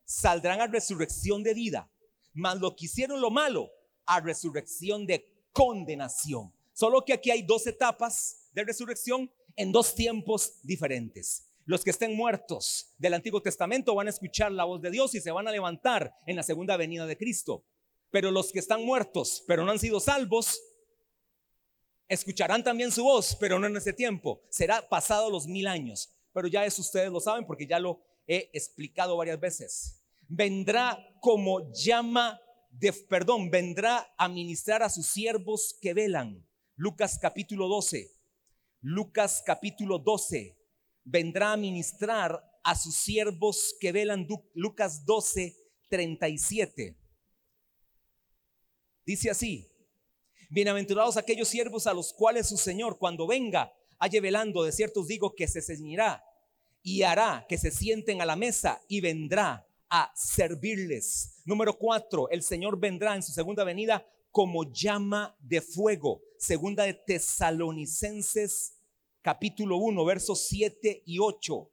saldrán 0.04 0.60
a 0.60 0.68
resurrección 0.68 1.44
de 1.44 1.54
vida. 1.54 1.90
Mas 2.34 2.60
los 2.60 2.76
que 2.76 2.86
hicieron 2.86 3.22
lo 3.22 3.32
malo 3.32 3.72
a 4.06 4.20
resurrección 4.20 5.06
de 5.06 5.26
condenación. 5.54 6.54
Solo 6.74 7.06
que 7.06 7.14
aquí 7.14 7.32
hay 7.32 7.42
dos 7.42 7.66
etapas 7.68 8.50
de 8.52 8.66
resurrección 8.66 9.32
en 9.56 9.72
dos 9.72 9.96
tiempos 9.96 10.60
diferentes. 10.62 11.53
Los 11.66 11.84
que 11.84 11.92
estén 11.92 12.16
muertos 12.16 12.94
del 12.98 13.14
Antiguo 13.14 13.42
Testamento 13.42 13.96
van 13.96 14.08
a 14.08 14.10
escuchar 14.10 14.52
la 14.52 14.66
voz 14.66 14.82
de 14.82 14.92
Dios 14.92 15.16
y 15.16 15.22
se 15.22 15.32
van 15.32 15.48
a 15.48 15.52
levantar 15.52 16.14
en 16.28 16.36
la 16.36 16.44
segunda 16.44 16.76
venida 16.76 17.06
de 17.06 17.18
Cristo. 17.18 17.64
Pero 18.12 18.32
los 18.32 18.52
que 18.52 18.60
están 18.60 18.84
muertos, 18.84 19.44
pero 19.48 19.64
no 19.64 19.72
han 19.72 19.80
sido 19.80 20.00
salvos, 20.02 20.62
escucharán 22.10 22.64
también 22.64 22.92
su 22.92 23.04
voz, 23.04 23.38
pero 23.40 23.60
no 23.60 23.68
en 23.68 23.78
ese 23.78 23.94
tiempo. 23.94 24.44
Será 24.50 24.88
pasado 24.90 25.30
los 25.30 25.48
mil 25.48 25.68
años. 25.68 26.14
Pero 26.34 26.48
ya 26.48 26.66
eso 26.66 26.82
ustedes 26.82 27.12
lo 27.12 27.22
saben 27.22 27.46
porque 27.46 27.66
ya 27.66 27.80
lo 27.80 28.02
he 28.28 28.50
explicado 28.54 29.16
varias 29.16 29.40
veces. 29.40 30.04
Vendrá 30.28 31.00
como 31.22 31.72
llama 31.72 32.42
de, 32.72 32.92
perdón, 32.92 33.50
vendrá 33.50 34.14
a 34.18 34.28
ministrar 34.28 34.84
a 34.84 34.90
sus 34.90 35.06
siervos 35.06 35.78
que 35.80 35.94
velan. 35.94 36.46
Lucas 36.76 37.18
capítulo 37.22 37.68
12. 37.68 38.12
Lucas 38.82 39.42
capítulo 39.46 40.00
12 40.00 40.63
vendrá 41.04 41.54
a 41.54 41.58
ministrar 41.58 42.44
a 42.64 42.76
sus 42.76 42.96
siervos 42.96 43.76
que 43.80 43.92
velan 43.92 44.28
Lucas 44.54 45.06
12, 45.06 45.56
37. 45.90 46.98
Dice 49.06 49.30
así, 49.30 49.70
bienaventurados 50.50 51.18
aquellos 51.18 51.48
siervos 51.48 51.88
a 51.88 51.94
los 51.94 52.14
cuales 52.14 52.48
su 52.48 52.58
Señor 52.58 52.98
cuando 52.98 53.28
venga 53.28 53.74
halle 54.00 54.20
velando, 54.20 54.64
de 54.64 54.72
cierto 54.72 55.02
os 55.02 55.08
digo 55.08 55.34
que 55.36 55.48
se 55.48 55.62
ceñirá 55.62 56.24
y 56.82 57.04
hará 57.04 57.46
que 57.48 57.58
se 57.58 57.72
sienten 57.72 58.22
a 58.22 58.26
la 58.26 58.36
mesa 58.36 58.82
y 58.88 59.00
vendrá 59.02 59.66
a 59.90 60.12
servirles. 60.16 61.42
Número 61.46 61.78
cuatro, 61.78 62.30
el 62.30 62.44
Señor 62.44 62.80
vendrá 62.80 63.16
en 63.16 63.24
su 63.24 63.32
segunda 63.32 63.64
venida 63.64 64.06
como 64.32 64.72
llama 64.72 65.38
de 65.40 65.62
fuego. 65.62 66.22
Segunda 66.38 66.84
de 66.84 66.96
Tesalonicenses 66.96 68.74
capítulo 69.24 69.78
1, 69.78 70.06
versos 70.06 70.46
7 70.50 71.04
y 71.06 71.18
8. 71.18 71.70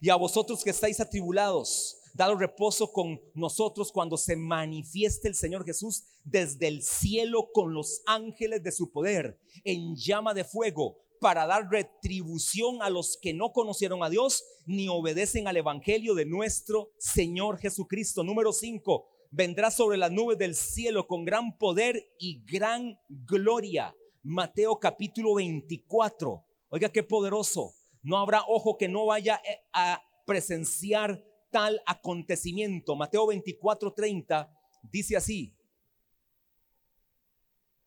Y 0.00 0.08
a 0.08 0.14
vosotros 0.14 0.64
que 0.64 0.70
estáis 0.70 1.00
atribulados, 1.00 1.98
dado 2.14 2.36
reposo 2.36 2.90
con 2.92 3.20
nosotros 3.34 3.92
cuando 3.92 4.16
se 4.16 4.36
manifieste 4.36 5.28
el 5.28 5.34
Señor 5.34 5.64
Jesús 5.64 6.04
desde 6.24 6.68
el 6.68 6.82
cielo 6.82 7.50
con 7.52 7.74
los 7.74 8.02
ángeles 8.06 8.62
de 8.62 8.72
su 8.72 8.90
poder 8.92 9.38
en 9.64 9.96
llama 9.96 10.32
de 10.32 10.44
fuego 10.44 10.96
para 11.20 11.44
dar 11.44 11.68
retribución 11.68 12.80
a 12.80 12.88
los 12.88 13.18
que 13.20 13.34
no 13.34 13.52
conocieron 13.52 14.02
a 14.02 14.08
Dios 14.08 14.44
ni 14.64 14.88
obedecen 14.88 15.48
al 15.48 15.56
Evangelio 15.56 16.14
de 16.14 16.24
nuestro 16.24 16.92
Señor 16.98 17.58
Jesucristo. 17.58 18.22
Número 18.22 18.52
5. 18.52 19.06
Vendrá 19.32 19.70
sobre 19.70 19.98
las 19.98 20.10
nubes 20.12 20.38
del 20.38 20.54
cielo 20.54 21.06
con 21.06 21.24
gran 21.24 21.58
poder 21.58 22.14
y 22.18 22.42
gran 22.46 22.98
gloria 23.08 23.94
Mateo 24.22 24.78
capítulo 24.78 25.34
24. 25.34 26.44
Oiga, 26.68 26.88
qué 26.90 27.02
poderoso. 27.02 27.74
No 28.02 28.18
habrá 28.18 28.42
ojo 28.46 28.76
que 28.76 28.88
no 28.88 29.06
vaya 29.06 29.40
eh, 29.44 29.60
a 29.72 30.02
presenciar 30.26 31.24
tal 31.50 31.80
acontecimiento. 31.86 32.94
Mateo 32.96 33.26
24, 33.26 33.92
30 33.92 34.50
dice 34.82 35.16
así. 35.16 35.56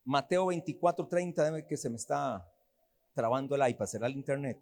Mateo 0.03 0.47
24, 0.47 1.07
30, 1.07 1.45
debe 1.45 1.65
que 1.65 1.77
se 1.77 1.89
me 1.89 1.95
está 1.95 2.45
trabando 3.13 3.55
el 3.55 3.69
iPad, 3.69 3.85
será 3.85 4.07
el 4.07 4.15
internet. 4.15 4.59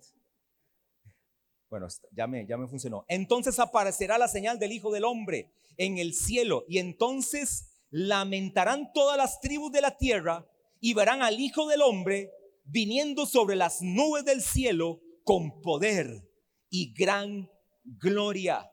Bueno, 1.69 1.87
ya 2.11 2.27
me, 2.27 2.45
ya 2.45 2.57
me 2.57 2.67
funcionó. 2.67 3.05
Entonces 3.07 3.57
aparecerá 3.57 4.17
la 4.17 4.27
señal 4.27 4.59
del 4.59 4.73
Hijo 4.73 4.91
del 4.91 5.05
Hombre 5.05 5.51
en 5.77 5.97
el 5.97 6.13
cielo 6.13 6.65
y 6.67 6.79
entonces 6.79 7.69
lamentarán 7.89 8.91
todas 8.93 9.17
las 9.17 9.39
tribus 9.39 9.71
de 9.71 9.81
la 9.81 9.97
tierra 9.97 10.45
y 10.81 10.93
verán 10.93 11.21
al 11.21 11.39
Hijo 11.39 11.67
del 11.67 11.81
Hombre 11.81 12.31
viniendo 12.65 13.25
sobre 13.25 13.55
las 13.55 13.81
nubes 13.81 14.25
del 14.25 14.41
cielo 14.41 14.99
con 15.23 15.61
poder 15.61 16.27
y 16.69 16.93
gran 16.93 17.49
gloria. 17.83 18.69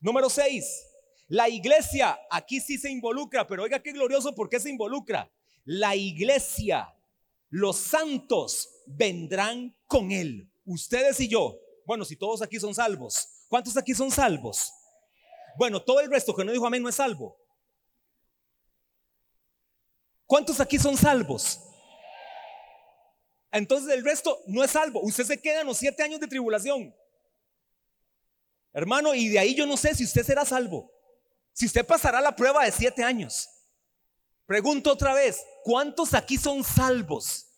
Número 0.00 0.28
6. 0.28 0.88
La 1.28 1.48
iglesia, 1.48 2.18
aquí 2.30 2.60
sí 2.60 2.78
se 2.78 2.90
involucra, 2.90 3.46
pero 3.46 3.62
oiga 3.62 3.82
qué 3.82 3.92
glorioso, 3.92 4.34
¿por 4.34 4.48
qué 4.48 4.58
se 4.58 4.70
involucra? 4.70 5.30
La 5.64 5.94
iglesia, 5.94 6.92
los 7.48 7.76
santos 7.76 8.68
vendrán 8.86 9.76
con 9.86 10.10
él. 10.10 10.50
Ustedes 10.64 11.20
y 11.20 11.28
yo. 11.28 11.58
Bueno, 11.86 12.04
si 12.04 12.16
todos 12.16 12.42
aquí 12.42 12.58
son 12.58 12.74
salvos. 12.74 13.46
¿Cuántos 13.48 13.76
aquí 13.76 13.94
son 13.94 14.10
salvos? 14.10 14.72
Bueno, 15.58 15.82
todo 15.82 16.00
el 16.00 16.10
resto 16.10 16.34
que 16.34 16.44
no 16.44 16.52
dijo 16.52 16.66
amén 16.66 16.82
no 16.82 16.88
es 16.88 16.94
salvo. 16.94 17.36
¿Cuántos 20.32 20.60
aquí 20.60 20.78
son 20.78 20.96
salvos? 20.96 21.60
Entonces 23.50 23.92
el 23.92 24.02
resto 24.02 24.38
no 24.46 24.64
es 24.64 24.70
salvo. 24.70 25.02
Usted 25.02 25.24
se 25.24 25.38
queda 25.38 25.60
en 25.60 25.66
los 25.66 25.76
siete 25.76 26.02
años 26.02 26.20
de 26.20 26.26
tribulación. 26.26 26.94
Hermano, 28.72 29.14
y 29.14 29.28
de 29.28 29.38
ahí 29.38 29.54
yo 29.54 29.66
no 29.66 29.76
sé 29.76 29.94
si 29.94 30.04
usted 30.04 30.24
será 30.24 30.46
salvo. 30.46 30.90
Si 31.52 31.66
usted 31.66 31.84
pasará 31.84 32.18
la 32.22 32.34
prueba 32.34 32.64
de 32.64 32.72
siete 32.72 33.04
años. 33.04 33.46
Pregunto 34.46 34.90
otra 34.90 35.12
vez, 35.12 35.44
¿cuántos 35.64 36.14
aquí 36.14 36.38
son 36.38 36.64
salvos? 36.64 37.48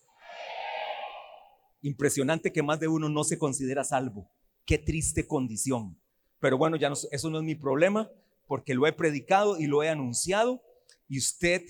Impresionante 1.81 2.51
que 2.51 2.61
más 2.61 2.81
de 2.81 2.89
uno 2.89 3.07
no 3.07 3.23
se 3.23 3.37
considera 3.37 3.85
salvo. 3.85 4.29
Qué 4.65 4.77
triste 4.79 5.25
condición. 5.25 5.97
Pero 6.41 6.57
bueno, 6.57 6.75
ya 6.75 6.89
no, 6.89 6.95
eso 7.09 7.29
no 7.29 7.37
es 7.37 7.43
mi 7.45 7.55
problema 7.55 8.11
porque 8.47 8.73
lo 8.73 8.85
he 8.85 8.91
predicado 8.91 9.61
y 9.61 9.67
lo 9.67 9.81
he 9.81 9.87
anunciado 9.87 10.61
y 11.07 11.19
usted 11.19 11.63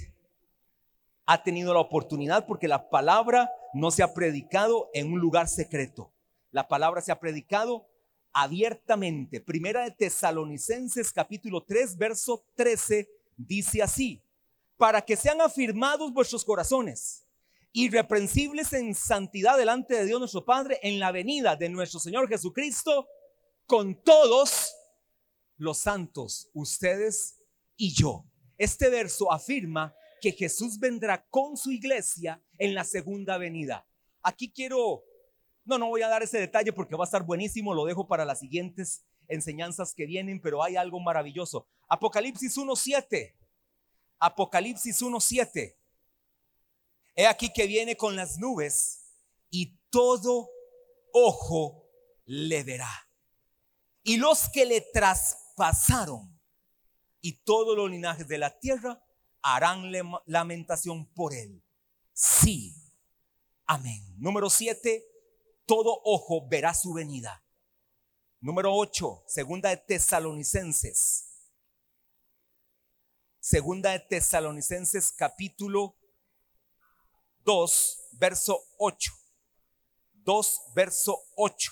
ha 1.25 1.43
tenido 1.43 1.73
la 1.73 1.79
oportunidad 1.79 2.45
porque 2.45 2.67
la 2.67 2.89
palabra 2.89 3.51
no 3.73 3.91
se 3.91 4.03
ha 4.03 4.13
predicado 4.13 4.89
en 4.93 5.11
un 5.11 5.19
lugar 5.19 5.47
secreto. 5.47 6.11
La 6.51 6.67
palabra 6.67 7.01
se 7.01 7.11
ha 7.11 7.19
predicado 7.19 7.87
abiertamente. 8.31 9.41
Primera 9.41 9.83
de 9.83 9.91
Tesalonicenses 9.91 11.11
capítulo 11.11 11.63
3, 11.63 11.97
verso 11.97 12.45
13 12.55 13.09
dice 13.37 13.81
así, 13.81 14.21
para 14.77 15.01
que 15.01 15.15
sean 15.15 15.41
afirmados 15.41 16.13
vuestros 16.13 16.45
corazones, 16.45 17.25
irreprensibles 17.71 18.71
en 18.73 18.93
santidad 18.93 19.57
delante 19.57 19.95
de 19.95 20.05
Dios 20.05 20.19
nuestro 20.19 20.45
Padre 20.45 20.79
en 20.83 20.99
la 20.99 21.11
venida 21.11 21.55
de 21.55 21.69
nuestro 21.69 21.99
Señor 21.99 22.27
Jesucristo 22.29 23.07
con 23.65 23.95
todos 24.03 24.75
los 25.57 25.77
santos, 25.79 26.49
ustedes 26.53 27.39
y 27.77 27.93
yo. 27.93 28.25
Este 28.57 28.89
verso 28.89 29.31
afirma 29.31 29.93
que 30.25 30.31
Jesús 30.31 30.79
vendrá 30.79 31.23
con 31.29 31.55
su 31.55 31.71
iglesia 31.71 32.41
en 32.57 32.73
la 32.73 32.83
segunda 32.83 33.37
venida. 33.37 33.87
Aquí 34.23 34.51
quiero, 34.51 35.03
no, 35.65 35.77
no 35.77 35.89
voy 35.89 36.01
a 36.01 36.07
dar 36.07 36.23
ese 36.23 36.39
detalle 36.39 36.73
porque 36.73 36.95
va 36.95 37.03
a 37.03 37.05
estar 37.05 37.23
buenísimo, 37.23 37.75
lo 37.75 37.85
dejo 37.85 38.07
para 38.07 38.25
las 38.25 38.39
siguientes 38.39 39.05
enseñanzas 39.27 39.93
que 39.93 40.07
vienen, 40.07 40.41
pero 40.41 40.63
hay 40.63 40.77
algo 40.77 40.99
maravilloso. 40.99 41.67
Apocalipsis 41.87 42.57
1.7. 42.57 43.35
Apocalipsis 44.17 44.99
1.7. 44.99 45.75
He 47.13 47.27
aquí 47.27 47.53
que 47.53 47.67
viene 47.67 47.95
con 47.95 48.15
las 48.15 48.39
nubes 48.39 49.13
y 49.51 49.77
todo 49.91 50.49
ojo 51.13 51.87
le 52.25 52.63
verá. 52.63 52.89
Y 54.01 54.17
los 54.17 54.49
que 54.49 54.65
le 54.65 54.81
traspasaron 54.81 56.35
y 57.21 57.43
todos 57.43 57.77
los 57.77 57.91
linajes 57.91 58.27
de 58.27 58.39
la 58.39 58.57
tierra 58.57 59.04
harán 59.45 59.91
lamentación 60.25 61.05
por 61.13 61.31
él. 61.31 61.63
Sí. 62.13 62.75
Amén. 63.67 64.03
Número 64.17 64.49
siete, 64.49 65.05
todo 65.67 66.01
ojo 66.03 66.47
verá 66.47 66.73
su 66.73 66.93
venida. 66.93 67.43
Número 68.39 68.73
ocho, 68.73 69.23
segunda 69.27 69.69
de 69.69 69.77
Tesalonicenses. 69.77 71.25
Segunda 73.39 73.91
de 73.91 73.99
Tesalonicenses 73.99 75.11
capítulo 75.11 75.95
2, 77.43 78.09
verso 78.13 78.59
8. 78.79 79.11
2, 80.23 80.61
verso 80.73 81.19
8. 81.35 81.71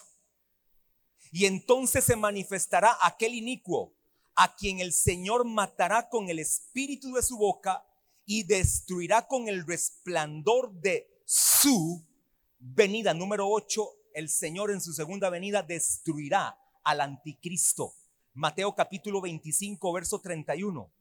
Y 1.31 1.47
entonces 1.47 2.03
se 2.03 2.15
manifestará 2.15 2.95
aquel 3.01 3.33
inicuo 3.33 3.95
a 4.35 4.55
quien 4.55 4.79
el 4.79 4.93
Señor 4.93 5.45
matará 5.45 6.09
con 6.09 6.29
el 6.29 6.39
espíritu 6.39 7.13
de 7.13 7.21
su 7.21 7.37
boca 7.37 7.85
y 8.25 8.43
destruirá 8.43 9.27
con 9.27 9.47
el 9.47 9.65
resplandor 9.65 10.71
de 10.73 11.07
su 11.25 12.05
venida. 12.59 13.13
Número 13.13 13.47
8, 13.49 13.87
el 14.13 14.29
Señor 14.29 14.71
en 14.71 14.81
su 14.81 14.93
segunda 14.93 15.29
venida 15.29 15.61
destruirá 15.61 16.57
al 16.83 17.01
anticristo. 17.01 17.93
Mateo 18.33 18.73
capítulo 18.73 19.21
25, 19.21 19.93
verso 19.93 20.19
31. 20.19 20.91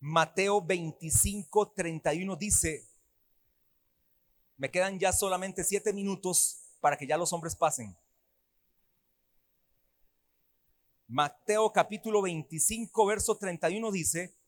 Mateo 0.00 0.62
25, 0.62 1.72
31 1.72 2.36
dice, 2.36 2.88
me 4.56 4.70
quedan 4.70 4.98
ya 4.98 5.12
solamente 5.12 5.64
siete 5.64 5.92
minutos 5.92 6.76
para 6.80 6.96
que 6.96 7.06
ya 7.06 7.16
los 7.16 7.32
hombres 7.32 7.56
pasen. 7.56 7.96
Mateo 11.12 11.72
capítulo 11.72 12.22
25, 12.22 13.04
verso 13.04 13.36
31 13.36 13.90
dice, 13.90 14.38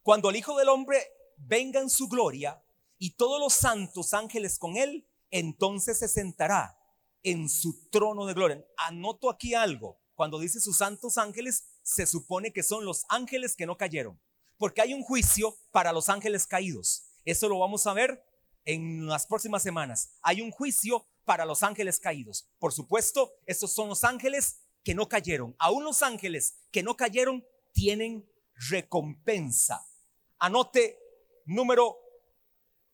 Cuando 0.00 0.30
el 0.30 0.36
Hijo 0.36 0.56
del 0.56 0.70
Hombre 0.70 0.96
venga 1.36 1.78
en 1.78 1.90
su 1.90 2.08
gloria 2.08 2.64
y 2.96 3.16
todos 3.16 3.38
los 3.38 3.52
santos 3.52 4.14
ángeles 4.14 4.58
con 4.58 4.78
él, 4.78 5.06
entonces 5.30 5.98
se 5.98 6.08
sentará 6.08 6.78
en 7.22 7.50
su 7.50 7.90
trono 7.90 8.24
de 8.24 8.32
gloria. 8.32 8.64
Anoto 8.78 9.28
aquí 9.28 9.52
algo. 9.52 10.00
Cuando 10.14 10.38
dice 10.38 10.58
sus 10.58 10.78
santos 10.78 11.18
ángeles, 11.18 11.66
se 11.82 12.06
supone 12.06 12.50
que 12.50 12.62
son 12.62 12.86
los 12.86 13.04
ángeles 13.10 13.56
que 13.56 13.66
no 13.66 13.76
cayeron. 13.76 14.18
Porque 14.56 14.80
hay 14.80 14.94
un 14.94 15.02
juicio 15.02 15.58
para 15.70 15.92
los 15.92 16.08
ángeles 16.08 16.46
caídos. 16.46 17.10
Eso 17.26 17.50
lo 17.50 17.58
vamos 17.58 17.86
a 17.86 17.92
ver 17.92 18.24
en 18.64 19.06
las 19.06 19.26
próximas 19.26 19.62
semanas. 19.62 20.14
Hay 20.22 20.40
un 20.40 20.50
juicio 20.50 21.06
para 21.24 21.44
los 21.44 21.62
ángeles 21.62 21.98
caídos. 21.98 22.46
Por 22.58 22.72
supuesto, 22.72 23.32
estos 23.46 23.72
son 23.72 23.88
los 23.88 24.04
ángeles 24.04 24.60
que 24.82 24.94
no 24.94 25.08
cayeron. 25.08 25.56
Aún 25.58 25.84
los 25.84 26.02
ángeles 26.02 26.58
que 26.70 26.82
no 26.82 26.96
cayeron 26.96 27.44
tienen 27.72 28.28
recompensa. 28.70 29.84
Anote 30.38 30.98
número 31.46 31.96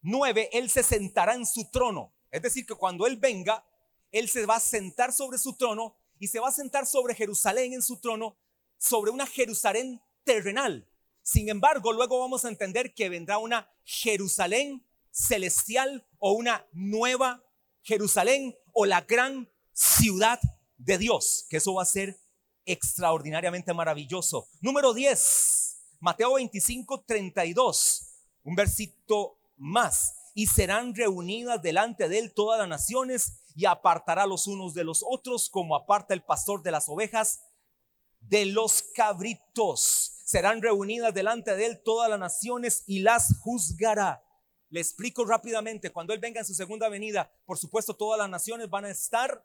9, 0.03 0.51
Él 0.53 0.71
se 0.71 0.83
sentará 0.83 1.35
en 1.35 1.47
su 1.47 1.71
trono. 1.71 2.15
Es 2.31 2.43
decir, 2.43 2.65
que 2.65 2.75
cuando 2.75 3.07
Él 3.07 3.17
venga, 3.17 3.65
Él 4.13 4.29
se 4.29 4.47
va 4.47 4.57
a 4.57 4.61
sentar 4.61 5.13
sobre 5.13 5.39
su 5.39 5.57
trono 5.57 5.97
y 6.19 6.29
se 6.29 6.39
va 6.39 6.49
a 6.49 6.53
sentar 6.53 6.87
sobre 6.87 7.15
Jerusalén 7.15 7.73
en 7.73 7.83
su 7.83 7.99
trono, 8.01 8.37
sobre 8.79 9.11
una 9.11 9.27
Jerusalén 9.27 10.01
terrenal. 10.25 10.89
Sin 11.23 11.49
embargo, 11.49 11.93
luego 11.93 12.19
vamos 12.19 12.45
a 12.45 12.49
entender 12.49 12.95
que 12.95 13.09
vendrá 13.09 13.39
una 13.39 13.71
Jerusalén 13.85 14.85
celestial 15.11 16.07
o 16.19 16.33
una 16.33 16.67
nueva 16.73 17.45
Jerusalén 17.83 18.57
o 18.73 18.87
la 18.87 19.03
gran 19.03 19.51
ciudad 19.73 20.41
de 20.77 20.99
Dios, 20.99 21.47
que 21.49 21.59
eso 21.59 21.75
va 21.75 21.83
a 21.83 21.87
ser 21.87 22.19
extraordinariamente 22.65 23.73
maravilloso. 23.75 24.49
Número 24.61 24.95
10, 24.95 25.97
Mateo 26.01 26.35
25, 26.35 27.05
32, 27.07 28.07
un 28.45 28.55
versito 28.55 29.39
más. 29.57 30.17
Y 30.35 30.47
serán 30.47 30.95
reunidas 30.95 31.61
delante 31.61 32.09
de 32.09 32.19
él 32.21 32.33
todas 32.33 32.59
las 32.61 32.69
naciones 32.69 33.43
y 33.55 33.67
apartará 33.67 34.27
los 34.27 34.47
unos 34.47 34.75
de 34.75 34.85
los 34.85 35.05
otros 35.07 35.51
como 35.51 35.75
aparta 35.75 36.15
el 36.15 36.23
pastor 36.23 36.63
de 36.63 36.71
las 36.71 36.89
ovejas 36.89 37.41
de 38.21 38.47
los 38.47 38.85
cabritos. 38.95 40.13
Serán 40.25 40.63
reunidas 40.63 41.13
delante 41.13 41.57
de 41.57 41.67
él 41.67 41.83
todas 41.85 42.09
las 42.09 42.21
naciones 42.21 42.85
y 42.87 43.01
las 43.01 43.39
juzgará. 43.41 44.23
Le 44.71 44.81
explico 44.81 45.25
rápidamente, 45.25 45.91
cuando 45.91 46.15
Él 46.15 46.21
venga 46.21 46.41
en 46.41 46.47
su 46.47 46.55
segunda 46.55 46.89
venida, 46.89 47.31
por 47.45 47.59
supuesto 47.59 47.95
todas 47.95 48.19
las 48.19 48.31
naciones 48.31 48.71
van 48.71 48.85
a 48.85 48.91
estar 48.91 49.45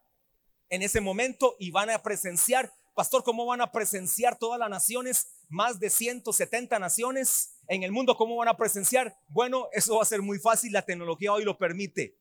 en 0.70 0.84
ese 0.84 1.01
momento 1.01 1.55
y 1.60 1.72
van 1.72 1.89
a 1.89 2.01
presenciar, 2.01 2.72
pastor, 2.94 3.24
¿cómo 3.24 3.46
van 3.46 3.62
a 3.62 3.72
presenciar 3.72 4.38
todas 4.38 4.60
las 4.60 4.70
naciones? 4.70 5.27
Más 5.50 5.79
de 5.79 5.89
170 5.89 6.77
naciones 6.77 7.55
en 7.67 7.82
el 7.82 7.91
mundo, 7.91 8.15
¿cómo 8.15 8.36
van 8.36 8.48
a 8.48 8.58
presenciar? 8.58 9.17
Bueno, 9.27 9.67
eso 9.74 9.96
va 9.96 10.03
a 10.03 10.05
ser 10.05 10.22
muy 10.22 10.38
fácil, 10.38 10.72
la 10.72 10.86
tecnología 10.86 11.34
hoy 11.34 11.44
lo 11.44 11.58
permite. 11.58 12.17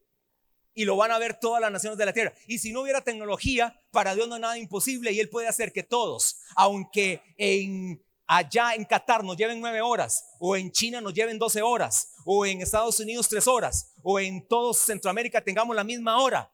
Y 0.76 0.84
lo 0.86 0.96
van 0.96 1.12
a 1.12 1.18
ver 1.18 1.38
todas 1.38 1.60
las 1.60 1.70
naciones 1.70 1.98
de 1.98 2.06
la 2.06 2.12
tierra. 2.12 2.34
Y 2.48 2.58
si 2.58 2.72
no 2.72 2.80
hubiera 2.80 3.02
tecnología, 3.02 3.80
para 3.92 4.14
Dios 4.14 4.26
no 4.28 4.34
hay 4.34 4.40
nada 4.40 4.58
imposible 4.58 5.12
y 5.12 5.20
Él 5.20 5.28
puede 5.28 5.46
hacer 5.46 5.72
que 5.72 5.84
todos, 5.84 6.40
aunque 6.56 7.22
en 7.36 8.03
allá 8.26 8.74
en 8.74 8.84
Qatar 8.84 9.24
nos 9.24 9.36
lleven 9.36 9.60
nueve 9.60 9.80
horas, 9.80 10.24
o 10.38 10.56
en 10.56 10.70
China 10.70 11.00
nos 11.00 11.14
lleven 11.14 11.38
doce 11.38 11.62
horas, 11.62 12.14
o 12.24 12.46
en 12.46 12.62
Estados 12.62 12.98
Unidos 13.00 13.28
tres 13.28 13.46
horas, 13.46 13.92
o 14.02 14.18
en 14.18 14.46
todo 14.46 14.74
Centroamérica 14.74 15.42
tengamos 15.42 15.74
la 15.74 15.84
misma 15.84 16.20
hora. 16.20 16.50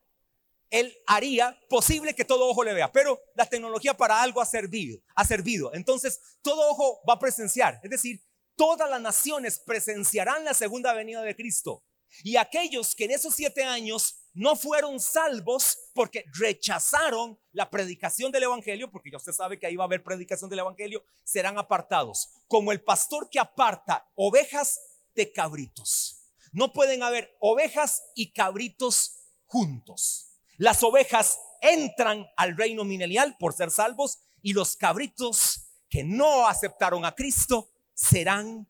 Él 0.71 0.97
haría 1.07 1.59
posible 1.69 2.15
que 2.15 2.25
todo 2.25 2.49
ojo 2.49 2.63
le 2.63 2.75
vea, 2.75 2.93
pero 2.93 3.21
la 3.35 3.47
tecnología 3.47 3.97
para 3.97 4.23
algo 4.23 4.41
ha 4.41 4.47
servido, 4.47 5.01
ha 5.17 5.25
servido. 5.25 5.75
Entonces, 5.75 6.21
todo 6.43 6.71
ojo 6.71 7.01
va 7.09 7.15
a 7.15 7.19
presenciar, 7.19 7.81
es 7.83 7.91
decir, 7.91 8.23
todas 8.55 8.89
las 8.89 9.01
naciones 9.01 9.59
presenciarán 9.59 10.45
la 10.45 10.55
segunda 10.55 10.93
venida 10.93 11.23
de 11.23 11.35
Cristo. 11.35 11.83
Y 12.23 12.37
aquellos 12.37 12.95
que 12.95 13.05
en 13.05 13.13
esos 13.13 13.35
siete 13.35 13.65
años 13.65 14.20
no 14.33 14.57
fueron 14.57 15.01
salvos 15.01 15.79
porque 15.93 16.25
rechazaron 16.35 17.39
la 17.53 17.69
predicación 17.69 18.31
del 18.31 18.45
Evangelio, 18.45 18.91
porque 18.91 19.11
ya 19.11 19.17
usted 19.17 19.33
sabe 19.33 19.59
que 19.59 19.67
ahí 19.67 19.77
va 19.77 19.85
a 19.85 19.87
haber 19.87 20.05
predicación 20.05 20.49
del 20.49 20.61
Evangelio, 20.61 21.05
serán 21.25 21.59
apartados. 21.59 22.31
Como 22.47 22.73
el 22.73 22.83
pastor 22.83 23.29
que 23.29 23.41
aparta 23.41 24.09
ovejas 24.15 24.81
de 25.15 25.33
cabritos. 25.33 26.23
No 26.53 26.73
pueden 26.73 27.03
haber 27.03 27.37
ovejas 27.41 28.03
y 28.15 28.33
cabritos 28.33 29.17
juntos. 29.47 30.33
Las 30.57 30.83
ovejas 30.83 31.39
entran 31.61 32.27
al 32.37 32.57
reino 32.57 32.85
milenial 32.85 33.37
por 33.39 33.53
ser 33.53 33.71
salvos 33.71 34.21
y 34.43 34.53
los 34.53 34.77
cabritos 34.77 35.67
que 35.89 36.05
no 36.05 36.47
aceptaron 36.47 37.05
a 37.05 37.15
Cristo 37.15 37.69
serán 37.95 38.69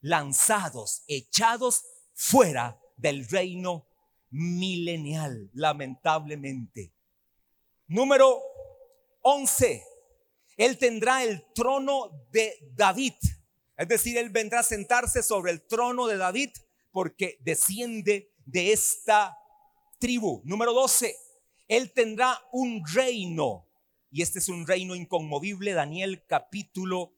lanzados, 0.00 1.04
echados 1.06 1.84
fuera 2.14 2.80
del 2.96 3.28
reino 3.28 3.86
milenial, 4.32 5.50
lamentablemente. 5.52 6.92
Número 7.86 8.40
11. 9.20 9.84
Él 10.56 10.78
tendrá 10.78 11.22
el 11.22 11.44
trono 11.54 12.26
de 12.32 12.58
David. 12.74 13.14
Es 13.76 13.88
decir, 13.88 14.16
él 14.16 14.30
vendrá 14.30 14.60
a 14.60 14.64
sentarse 14.64 15.22
sobre 15.22 15.52
el 15.52 15.62
trono 15.62 16.06
de 16.06 16.16
David 16.16 16.50
porque 16.90 17.38
desciende 17.40 18.34
de 18.44 18.72
esta 18.72 19.36
tribu. 19.98 20.42
Número 20.44 20.72
12. 20.72 21.14
Él 21.68 21.92
tendrá 21.92 22.40
un 22.52 22.82
reino. 22.92 23.68
Y 24.10 24.22
este 24.22 24.40
es 24.40 24.48
un 24.48 24.66
reino 24.66 24.94
inconmovible. 24.94 25.72
Daniel 25.72 26.24
capítulo 26.26 27.14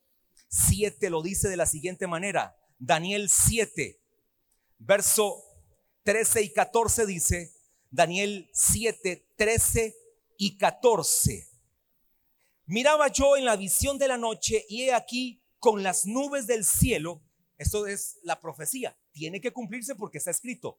7 0.49 1.11
lo 1.11 1.23
dice 1.23 1.49
de 1.49 1.57
la 1.57 1.67
siguiente 1.67 2.07
manera. 2.07 2.57
Daniel 2.79 3.29
7, 3.31 4.01
verso 4.79 5.43
13 6.05 6.43
y 6.43 6.53
14 6.53 7.07
dice, 7.07 7.55
Daniel 7.91 8.51
7, 8.53 9.27
13 9.37 9.97
y 10.37 10.59
14. 10.59 11.49
Miraba 12.67 13.09
yo 13.09 13.37
en 13.37 13.47
la 13.47 13.57
visión 13.57 13.99
de 13.99 14.09
la 14.09 14.19
noche 14.19 14.67
y 14.69 14.83
he 14.83 14.93
aquí 14.93 15.43
con 15.59 15.83
las 15.83 16.05
nubes 16.05 16.47
del 16.47 16.65
cielo, 16.67 17.23
esto 17.57 17.87
es 17.87 18.19
la 18.23 18.39
profecía, 18.39 18.95
tiene 19.13 19.41
que 19.41 19.53
cumplirse 19.53 19.95
porque 19.95 20.19
está 20.19 20.31
escrito. 20.31 20.79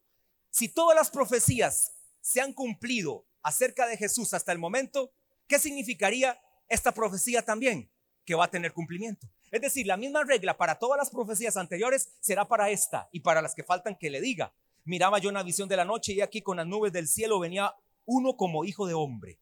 Si 0.52 0.70
todas 0.70 0.96
las 0.96 1.10
profecías 1.10 1.94
se 2.22 2.40
han 2.40 2.54
cumplido 2.54 3.26
acerca 3.42 3.88
de 3.88 3.98
Jesús 3.98 4.32
hasta 4.36 4.52
el 4.52 4.60
momento, 4.60 5.12
¿qué 5.48 5.58
significaría 5.58 6.40
esta 6.70 6.92
profecía 6.92 7.44
también? 7.44 7.92
Que 8.26 8.36
va 8.36 8.46
a 8.46 8.52
tener 8.52 8.74
cumplimiento. 8.74 9.28
Es 9.52 9.62
decir, 9.62 9.88
la 9.88 9.98
misma 9.98 10.24
regla 10.24 10.56
para 10.56 10.78
todas 10.78 11.00
las 11.00 11.10
profecías 11.10 11.58
anteriores 11.58 12.10
será 12.20 12.48
para 12.48 12.70
esta 12.70 13.10
y 13.12 13.22
para 13.22 13.42
las 13.42 13.56
que 13.56 13.64
faltan 13.64 13.96
que 13.96 14.12
le 14.12 14.22
diga. 14.22 14.54
Miraba 14.86 15.18
yo 15.18 15.30
una 15.30 15.42
visión 15.42 15.68
de 15.68 15.78
la 15.78 15.86
noche 15.86 16.14
y 16.14 16.22
aquí 16.22 16.42
con 16.42 16.58
las 16.58 16.68
nubes 16.68 16.94
del 16.94 17.08
cielo 17.08 17.40
venía 17.40 17.74
uno 18.06 18.38
como 18.38 18.66
hijo 18.66 18.86
de 18.86 18.94
hombre, 18.94 19.40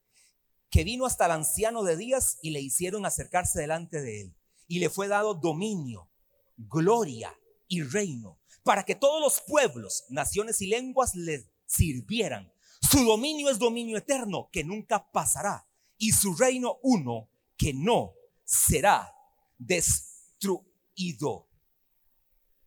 que 0.69 0.85
vino 0.85 1.05
hasta 1.05 1.25
el 1.25 1.31
anciano 1.31 1.83
de 1.83 1.97
días 1.97 2.39
y 2.41 2.51
le 2.51 2.61
hicieron 2.61 3.05
acercarse 3.05 3.59
delante 3.59 4.01
de 4.01 4.21
él. 4.21 4.35
Y 4.67 4.79
le 4.79 4.89
fue 4.89 5.09
dado 5.09 5.33
dominio, 5.33 6.09
gloria 6.55 7.37
y 7.67 7.83
reino, 7.83 8.39
para 8.63 8.83
que 8.83 8.95
todos 8.95 9.21
los 9.21 9.41
pueblos, 9.41 10.05
naciones 10.09 10.61
y 10.61 10.67
lenguas 10.67 11.13
le 11.13 11.51
sirvieran. 11.65 12.53
Su 12.81 13.03
dominio 13.03 13.49
es 13.49 13.59
dominio 13.59 13.97
eterno, 13.97 14.49
que 14.49 14.63
nunca 14.63 15.11
pasará, 15.11 15.67
y 15.97 16.11
su 16.11 16.35
reino 16.35 16.79
uno, 16.83 17.29
que 17.57 17.73
no 17.73 18.13
será 18.45 19.13
destruido. 19.57 21.47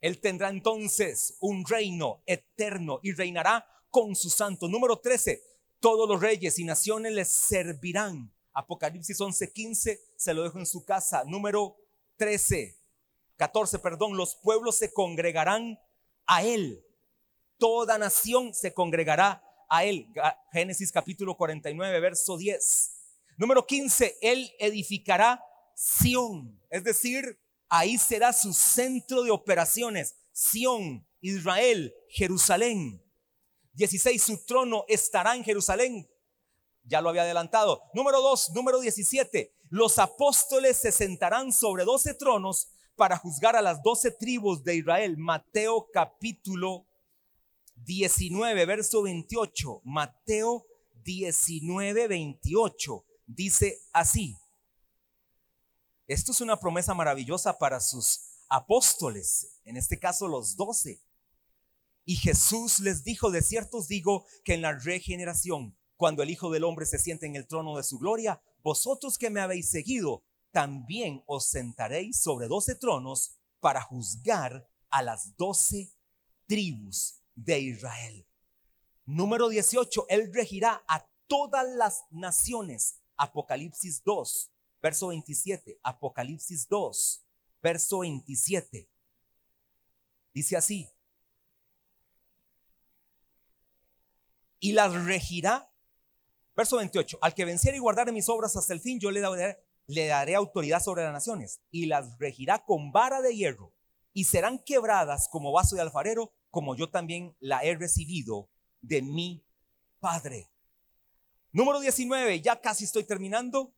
Él 0.00 0.20
tendrá 0.20 0.48
entonces 0.50 1.37
un 1.40 1.64
reino 1.64 2.22
eterno 2.26 3.00
y 3.02 3.12
reinará 3.12 3.66
con 3.90 4.14
su 4.14 4.30
santo. 4.30 4.68
Número 4.68 4.98
13, 4.98 5.42
todos 5.80 6.09
los 6.09 6.20
reyes 6.20 6.59
y 6.59 6.64
naciones 6.64 7.12
les 7.12 7.28
servirán. 7.28 8.32
Apocalipsis 8.52 9.20
11:15 9.20 10.00
se 10.16 10.35
lo 10.35 10.42
dejo 10.42 10.59
en 10.59 10.66
su 10.66 10.85
casa. 10.85 11.24
Número 11.24 11.76
13, 12.16 12.78
14, 13.37 13.78
perdón, 13.78 14.16
los 14.16 14.37
pueblos 14.37 14.76
se 14.76 14.92
congregarán 14.92 15.78
a 16.26 16.42
él. 16.42 16.82
Toda 17.59 17.98
nación 17.98 18.54
se 18.54 18.72
congregará 18.74 19.42
a 19.68 19.85
él. 19.85 20.09
Génesis 20.52 20.92
capítulo 20.92 21.37
49, 21.37 22.00
verso 22.00 22.37
10. 22.37 22.92
Número 23.38 23.66
15, 23.66 24.18
él 24.22 24.50
edificará 24.59 25.42
Sión, 25.74 26.59
es 26.70 26.85
decir, 26.85 27.38
Ahí 27.68 27.98
será 27.98 28.33
su 28.33 28.52
centro 28.52 29.22
de 29.22 29.31
operaciones. 29.31 30.16
Sión, 30.33 31.07
Israel, 31.20 31.94
Jerusalén. 32.09 33.02
16, 33.74 34.22
su 34.22 34.44
trono 34.46 34.85
estará 34.88 35.35
en 35.35 35.44
Jerusalén. 35.44 36.09
Ya 36.85 37.00
lo 37.00 37.09
había 37.09 37.22
adelantado. 37.22 37.83
Número 37.94 38.22
2, 38.22 38.50
número 38.55 38.81
17. 38.81 39.52
Los 39.68 39.98
apóstoles 39.98 40.76
se 40.76 40.92
sentarán 40.92 41.52
sobre 41.52 41.85
12 41.85 42.14
tronos 42.14 42.68
para 42.94 43.18
juzgar 43.18 43.57
a 43.57 43.62
las 43.62 43.83
12 43.83 44.12
tribus 44.12 44.62
de 44.62 44.76
Israel. 44.76 45.16
Mateo 45.18 45.88
capítulo 45.92 46.87
19, 47.85 48.64
verso 48.64 49.02
28. 49.02 49.83
Mateo 49.85 50.66
19, 51.05 52.09
28. 52.09 53.05
Dice 53.26 53.81
así. 53.92 54.37
Esto 56.07 56.31
es 56.31 56.40
una 56.40 56.61
promesa 56.61 56.95
maravillosa 56.95 57.59
para 57.59 57.81
sus 57.81 58.21
apóstoles, 58.49 59.59
en 59.64 59.77
este 59.77 59.99
caso 59.99 60.29
los 60.29 60.57
doce. 60.57 61.03
Y 62.05 62.14
Jesús 62.16 62.79
les 62.79 63.03
dijo, 63.03 63.33
de 63.33 63.42
cierto 63.42 63.79
os 63.79 63.88
digo 63.88 64.25
que 64.45 64.55
en 64.55 64.62
la 64.62 64.73
regeneración, 64.73 65.77
cuando 65.97 66.23
el 66.23 66.31
Hijo 66.31 66.51
del 66.51 66.62
Hombre 66.62 66.87
se 66.87 67.01
siente 67.01 67.27
en 67.27 67.35
el 67.35 67.49
trono 67.49 67.77
de 67.77 67.83
su 67.83 67.99
gloria, 67.99 68.40
vosotros 68.62 69.19
que 69.19 69.31
me 69.31 69.40
habéis 69.40 69.71
seguido, 69.71 70.23
también 70.53 71.25
os 71.27 71.47
sentaréis 71.47 72.21
sobre 72.21 72.47
doce 72.47 72.77
tronos 72.77 73.37
para 73.59 73.83
juzgar 73.83 74.69
a 74.90 75.03
las 75.03 75.37
doce 75.37 75.92
tribus 76.47 77.21
de 77.35 77.59
Israel. 77.59 78.25
Número 79.05 79.49
18, 79.49 80.07
Él 80.09 80.33
regirá 80.33 80.85
a 80.87 81.09
todas 81.27 81.66
las 81.77 82.05
naciones. 82.11 83.01
Apocalipsis 83.16 84.05
2, 84.05 84.51
verso 84.87 85.09
27. 85.09 85.81
Apocalipsis 85.83 86.68
2, 86.68 87.27
verso 87.61 87.99
27. 88.01 88.88
Dice 90.33 90.57
así. 90.57 90.88
Y 94.61 94.72
las 94.72 94.92
regirá. 95.05 95.68
Verso 96.55 96.77
28. 96.77 97.18
Al 97.20 97.35
que 97.35 97.44
venciera 97.44 97.77
y 97.77 97.81
guardare 97.81 98.12
mis 98.12 98.29
obras 98.29 98.55
hasta 98.55 98.72
el 98.72 98.81
fin, 98.81 99.01
yo 99.01 99.11
le 99.11 99.18
daré, 99.20 99.59
le 99.88 100.07
daré 100.07 100.37
autoridad 100.37 100.81
sobre 100.81 101.03
las 101.03 101.12
naciones. 101.12 101.61
Y 101.72 101.87
las 101.87 102.16
regirá 102.18 102.64
con 102.64 102.92
vara 102.92 103.20
de 103.20 103.35
hierro. 103.35 103.72
Y 104.12 104.25
serán 104.25 104.61
quebradas 104.61 105.29
como 105.29 105.51
vaso 105.51 105.75
de 105.75 105.83
alfarero, 105.83 106.33
como 106.51 106.77
yo 106.77 106.90
también 106.90 107.37
la 107.40 107.64
he 107.64 107.75
recibido 107.75 108.49
de 108.83 109.03
mi 109.03 109.44
Padre. 109.99 110.49
Número 111.51 111.81
19, 111.81 112.40
ya 112.40 112.61
casi 112.61 112.85
estoy 112.85 113.03
terminando. 113.03 113.75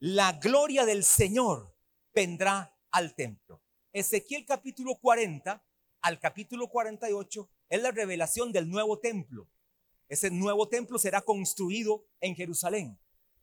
La 0.00 0.34
gloria 0.34 0.86
del 0.86 1.02
Señor 1.02 1.74
vendrá 2.14 2.72
al 2.92 3.16
templo. 3.16 3.60
Ezequiel 3.92 4.46
capítulo 4.46 4.94
40 4.94 5.60
al 6.02 6.20
capítulo 6.20 6.68
48 6.68 7.50
es 7.68 7.82
la 7.82 7.90
revelación 7.90 8.52
del 8.52 8.70
nuevo 8.70 9.00
templo. 9.00 9.48
Ese 10.08 10.30
nuevo 10.30 10.68
templo 10.68 11.00
será 11.00 11.20
construido 11.22 12.06
en 12.20 12.36
Jerusalén. 12.36 12.96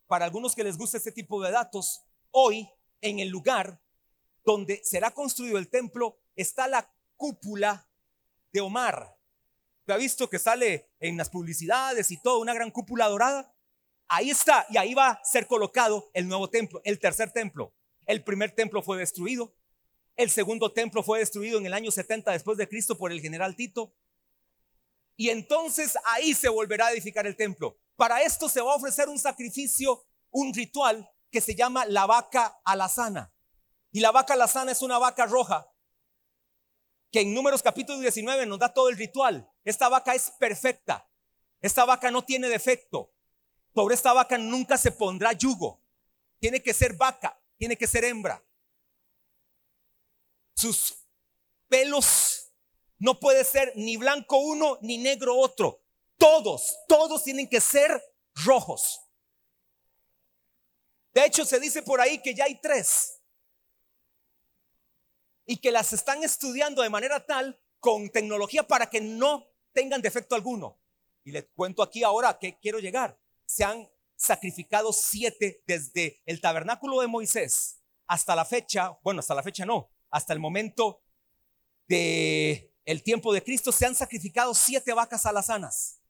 Para 0.08 0.24
algunos 0.24 0.56
que 0.56 0.64
les 0.64 0.78
gusta 0.78 0.96
este 0.96 1.12
tipo 1.12 1.44
de 1.44 1.52
datos, 1.52 2.06
hoy 2.32 2.70
en 3.02 3.20
el 3.20 3.28
lugar 3.28 3.82
donde 4.46 4.82
será 4.86 5.12
construido 5.12 5.58
el 5.58 5.68
templo 5.68 6.18
está 6.38 6.70
la 6.70 6.90
cúpula 7.18 7.86
de 8.54 8.62
Omar. 8.62 9.20
¿Te 9.84 9.92
ha 9.92 9.98
visto 9.98 10.30
que 10.30 10.40
sale 10.40 10.90
en 11.02 11.18
las 11.18 11.30
publicidades 11.30 12.12
y 12.12 12.22
todo, 12.22 12.40
una 12.40 12.54
gran 12.54 12.72
cúpula 12.72 13.10
dorada? 13.10 13.55
Ahí 14.08 14.30
está, 14.30 14.66
y 14.70 14.78
ahí 14.78 14.94
va 14.94 15.10
a 15.10 15.24
ser 15.24 15.48
colocado 15.48 16.10
el 16.14 16.28
nuevo 16.28 16.50
templo, 16.50 16.82
el 16.84 17.00
tercer 17.00 17.32
templo. 17.32 17.74
El 18.06 18.24
primer 18.24 18.52
templo 18.52 18.82
fue 18.84 18.98
destruido. 18.98 19.56
El 20.16 20.30
segundo 20.30 20.72
templo 20.72 21.04
fue 21.04 21.20
destruido 21.20 21.58
en 21.58 21.66
el 21.66 21.74
año 21.74 21.92
70 21.92 22.32
después 22.32 22.58
de 22.58 22.70
Cristo 22.70 22.98
por 22.98 23.12
el 23.12 23.20
general 23.20 23.56
Tito. 23.56 23.94
Y 25.18 25.30
entonces 25.30 25.98
ahí 26.06 26.34
se 26.34 26.50
volverá 26.50 26.88
a 26.88 26.92
edificar 26.92 27.26
el 27.26 27.36
templo. 27.36 27.78
Para 27.96 28.22
esto 28.22 28.48
se 28.50 28.62
va 28.62 28.74
a 28.74 28.76
ofrecer 28.76 29.10
un 29.10 29.18
sacrificio, 29.18 30.06
un 30.32 30.54
ritual 30.54 31.10
que 31.32 31.42
se 31.42 31.56
llama 31.56 31.86
la 31.86 32.06
vaca 32.06 32.60
alazana. 32.64 33.34
Y 33.92 34.02
la 34.02 34.12
vaca 34.12 34.34
alazana 34.34 34.72
es 34.72 34.82
una 34.82 34.98
vaca 34.98 35.26
roja 35.26 35.72
que 37.12 37.22
en 37.22 37.34
Números 37.34 37.64
capítulo 37.64 38.00
19 38.00 38.46
nos 38.46 38.60
da 38.60 38.74
todo 38.74 38.90
el 38.90 38.98
ritual. 38.98 39.50
Esta 39.64 39.88
vaca 39.88 40.14
es 40.14 40.32
perfecta. 40.32 41.10
Esta 41.62 41.86
vaca 41.86 42.12
no 42.12 42.24
tiene 42.24 42.50
defecto. 42.50 43.15
Sobre 43.76 43.96
esta 43.96 44.14
vaca 44.14 44.38
nunca 44.38 44.78
se 44.78 44.94
pondrá 44.94 45.34
yugo. 45.34 45.84
Tiene 46.40 46.64
que 46.64 46.74
ser 46.74 46.96
vaca, 46.96 47.38
tiene 47.58 47.78
que 47.78 47.88
ser 47.88 48.06
hembra. 48.06 48.42
Sus 50.56 51.06
pelos 51.68 52.54
no 53.00 53.20
puede 53.20 53.44
ser 53.44 53.74
ni 53.76 53.98
blanco 53.98 54.38
uno 54.38 54.78
ni 54.82 54.98
negro 54.98 55.38
otro. 55.38 55.84
Todos, 56.18 56.74
todos 56.88 57.26
tienen 57.26 57.50
que 57.50 57.60
ser 57.60 58.02
rojos. 58.46 59.02
De 61.14 61.26
hecho, 61.26 61.44
se 61.44 61.60
dice 61.60 61.82
por 61.82 62.00
ahí 62.00 62.22
que 62.22 62.34
ya 62.34 62.46
hay 62.46 62.62
tres 62.62 63.22
y 65.46 65.58
que 65.58 65.72
las 65.72 65.92
están 65.92 66.24
estudiando 66.24 66.82
de 66.82 66.90
manera 66.90 67.26
tal 67.26 67.62
con 67.82 68.10
tecnología 68.10 68.66
para 68.66 68.90
que 68.90 69.02
no 69.02 69.46
tengan 69.74 70.02
defecto 70.02 70.34
alguno. 70.34 70.80
Y 71.26 71.32
les 71.32 71.46
cuento 71.54 71.84
aquí 71.84 72.04
ahora 72.04 72.30
a 72.30 72.40
qué 72.40 72.58
quiero 72.58 72.80
llegar. 72.80 73.20
Se 73.46 73.64
han 73.64 73.90
sacrificado 74.16 74.94
siete 74.94 75.64
desde 75.68 76.22
el 76.26 76.42
tabernáculo 76.42 77.02
de 77.02 77.08
Moisés 77.08 77.82
hasta 78.08 78.36
la 78.36 78.46
fecha, 78.46 78.98
bueno, 79.04 79.20
hasta 79.20 79.36
la 79.36 79.44
fecha 79.44 79.66
no, 79.66 79.90
hasta 80.10 80.34
el 80.34 80.40
momento 80.40 81.02
de 81.88 82.72
el 82.86 83.02
tiempo 83.02 83.34
de 83.34 83.44
Cristo 83.44 83.72
se 83.72 83.86
han 83.86 83.96
sacrificado 83.96 84.54
siete 84.54 84.94
vacas 84.94 85.26
alazanas. 85.26 86.02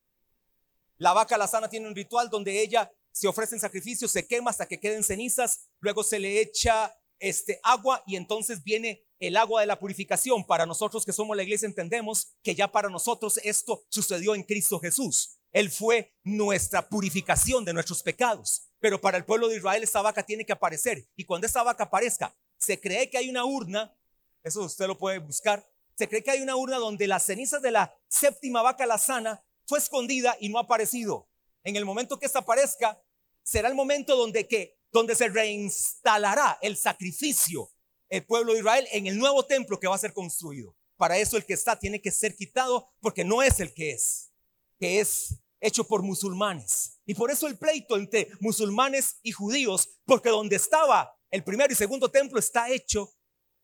La 0.98 1.14
vaca 1.14 1.36
alazana 1.36 1.70
tiene 1.70 1.88
un 1.88 1.96
ritual 1.96 2.30
donde 2.30 2.62
ella 2.62 2.92
se 3.12 3.28
ofrece 3.28 3.56
en 3.56 3.62
sacrificio, 3.62 4.08
se 4.08 4.28
quema 4.28 4.52
hasta 4.52 4.66
que 4.66 4.80
queden 4.80 5.04
cenizas, 5.04 5.70
luego 5.80 6.04
se 6.04 6.20
le 6.20 6.42
echa 6.42 6.94
este 7.20 7.60
agua 7.64 8.04
y 8.06 8.18
entonces 8.18 8.64
viene 8.64 9.06
el 9.20 9.38
agua 9.38 9.62
de 9.62 9.68
la 9.68 9.80
purificación. 9.80 10.46
Para 10.46 10.66
nosotros 10.66 11.06
que 11.06 11.14
somos 11.14 11.36
la 11.36 11.44
iglesia 11.44 11.66
entendemos 11.66 12.36
que 12.44 12.56
ya 12.56 12.70
para 12.70 12.90
nosotros 12.90 13.40
esto 13.44 13.86
sucedió 13.90 14.36
en 14.36 14.44
Cristo 14.44 14.80
Jesús. 14.80 15.35
Él 15.56 15.72
fue 15.72 16.14
nuestra 16.26 16.90
purificación 16.90 17.64
de 17.64 17.72
nuestros 17.72 18.04
pecados. 18.04 18.68
Pero 18.78 19.00
para 19.00 19.16
el 19.16 19.24
pueblo 19.24 19.48
de 19.48 19.56
Israel 19.56 19.82
esta 19.82 20.02
vaca 20.02 20.22
tiene 20.22 20.46
que 20.46 20.52
aparecer. 20.52 21.08
Y 21.16 21.24
cuando 21.24 21.48
esta 21.48 21.64
vaca 21.64 21.86
aparezca, 21.86 22.36
se 22.58 22.78
cree 22.78 23.10
que 23.10 23.18
hay 23.18 23.30
una 23.30 23.46
urna, 23.46 23.98
eso 24.44 24.64
usted 24.64 24.86
lo 24.86 24.98
puede 24.98 25.20
buscar, 25.20 25.66
se 25.98 26.10
cree 26.10 26.22
que 26.22 26.32
hay 26.32 26.42
una 26.42 26.58
urna 26.58 26.76
donde 26.76 27.08
las 27.08 27.24
cenizas 27.24 27.62
de 27.62 27.72
la 27.72 27.98
séptima 28.10 28.62
vaca 28.62 28.86
la 28.86 28.98
sana 28.98 29.46
fue 29.66 29.80
escondida 29.80 30.36
y 30.42 30.50
no 30.50 30.58
ha 30.58 30.64
aparecido. 30.64 31.30
En 31.64 31.78
el 31.78 31.86
momento 31.86 32.20
que 32.20 32.26
esta 32.26 32.40
aparezca, 32.40 33.02
será 33.42 33.70
el 33.70 33.76
momento 33.76 34.18
donde 34.18 34.50
que 34.50 34.78
donde 34.92 35.16
se 35.16 35.30
reinstalará 35.30 36.60
el 36.62 36.76
sacrificio 36.76 37.72
el 38.10 38.26
pueblo 38.26 38.52
de 38.52 38.60
Israel 38.60 38.88
en 38.92 39.08
el 39.08 39.18
nuevo 39.18 39.46
templo 39.46 39.80
que 39.80 39.88
va 39.88 39.96
a 39.96 40.00
ser 40.00 40.12
construido. 40.12 40.76
Para 40.98 41.18
eso 41.18 41.38
el 41.38 41.46
que 41.46 41.54
está 41.54 41.80
tiene 41.80 42.02
que 42.02 42.12
ser 42.12 42.36
quitado 42.36 42.90
porque 43.00 43.24
no 43.24 43.42
es 43.42 43.62
el 43.62 43.74
que 43.74 43.92
es, 43.92 44.34
que 44.78 45.00
es 45.00 45.40
hecho 45.66 45.86
por 45.86 46.04
musulmanes. 46.04 47.00
Y 47.06 47.16
por 47.16 47.32
eso 47.32 47.48
el 47.48 47.58
pleito 47.58 47.98
entre 47.98 48.30
musulmanes 48.40 49.18
y 49.24 49.32
judíos, 49.32 49.90
porque 50.06 50.30
donde 50.30 50.56
estaba 50.56 51.16
el 51.32 51.44
primer 51.44 51.72
y 51.72 51.76
segundo 51.76 52.10
templo 52.10 52.40
está 52.40 52.70
hecho 52.70 53.12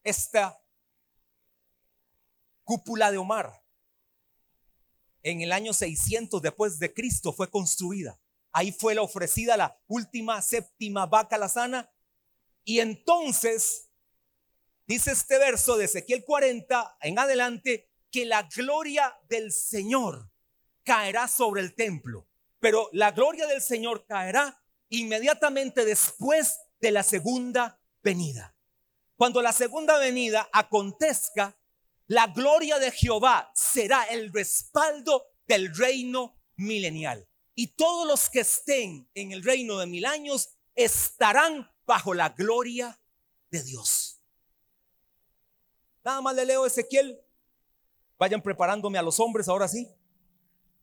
esta 0.03 0.59
cúpula 2.63 3.11
de 3.11 3.17
Omar. 3.17 3.63
En 5.23 5.41
el 5.41 5.51
año 5.51 5.73
600 5.73 6.41
después 6.41 6.79
de 6.79 6.93
Cristo 6.93 7.31
fue 7.31 7.49
construida. 7.49 8.19
Ahí 8.51 8.71
fue 8.71 8.95
la 8.95 9.03
ofrecida 9.03 9.55
la 9.55 9.79
última 9.87 10.41
séptima 10.41 11.05
vaca 11.05 11.37
la 11.37 11.49
sana. 11.49 11.89
Y 12.63 12.79
entonces 12.79 13.89
dice 14.87 15.11
este 15.11 15.37
verso 15.37 15.77
de 15.77 15.85
Ezequiel 15.85 16.25
40 16.25 16.97
en 17.01 17.19
adelante 17.19 17.89
que 18.09 18.25
la 18.25 18.43
gloria 18.43 19.15
del 19.29 19.51
Señor 19.51 20.30
caerá 20.91 21.30
sobre 21.30 21.62
el 21.62 21.73
templo. 21.73 22.27
Pero 22.60 22.89
la 22.91 23.12
gloria 23.12 23.47
del 23.47 23.62
Señor 23.62 24.06
caerá 24.06 24.62
inmediatamente 24.89 25.86
después 25.86 26.60
de 26.82 26.91
la 26.91 27.01
segunda 27.01 27.80
venida. 28.04 28.54
Cuando 29.15 29.41
la 29.41 29.54
segunda 29.54 29.97
venida 29.99 30.49
acontezca, 30.51 31.58
la 32.08 32.27
gloria 32.27 32.77
de 32.77 32.91
Jehová 32.91 33.54
será 33.56 34.04
el 34.04 34.34
respaldo 34.34 35.27
del 35.47 35.73
reino 35.73 36.38
milenial. 36.58 37.25
Y 37.56 37.67
todos 37.67 38.06
los 38.06 38.30
que 38.30 38.41
estén 38.41 39.10
en 39.13 39.32
el 39.32 39.45
reino 39.45 39.77
de 39.77 39.88
mil 39.88 40.06
años 40.06 40.58
estarán 40.75 41.71
bajo 41.86 42.13
la 42.13 42.30
gloria 42.30 42.99
de 43.49 43.63
Dios. 43.63 44.21
Nada 46.04 46.19
más 46.19 46.36
le 46.36 46.45
leo 46.45 46.65
Ezequiel. 46.65 47.17
Vayan 48.17 48.41
preparándome 48.41 48.97
a 48.97 49.04
los 49.04 49.21
hombres 49.21 49.47
ahora 49.47 49.69
sí. 49.69 49.88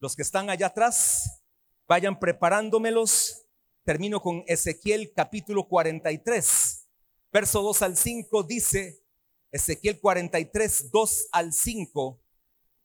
Los 0.00 0.14
que 0.14 0.22
están 0.22 0.48
allá 0.48 0.68
atrás, 0.68 1.42
vayan 1.88 2.20
preparándomelos. 2.20 3.46
Termino 3.82 4.20
con 4.20 4.44
Ezequiel 4.46 5.12
capítulo 5.12 5.66
43, 5.66 6.86
verso 7.32 7.62
2 7.62 7.82
al 7.82 7.96
5 7.96 8.42
dice, 8.42 9.02
Ezequiel 9.50 9.98
43, 9.98 10.90
2 10.92 11.28
al 11.32 11.54
5, 11.54 12.20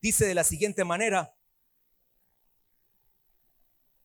dice 0.02 0.26
de 0.26 0.34
la 0.34 0.46
siguiente 0.46 0.86
manera, 0.86 1.36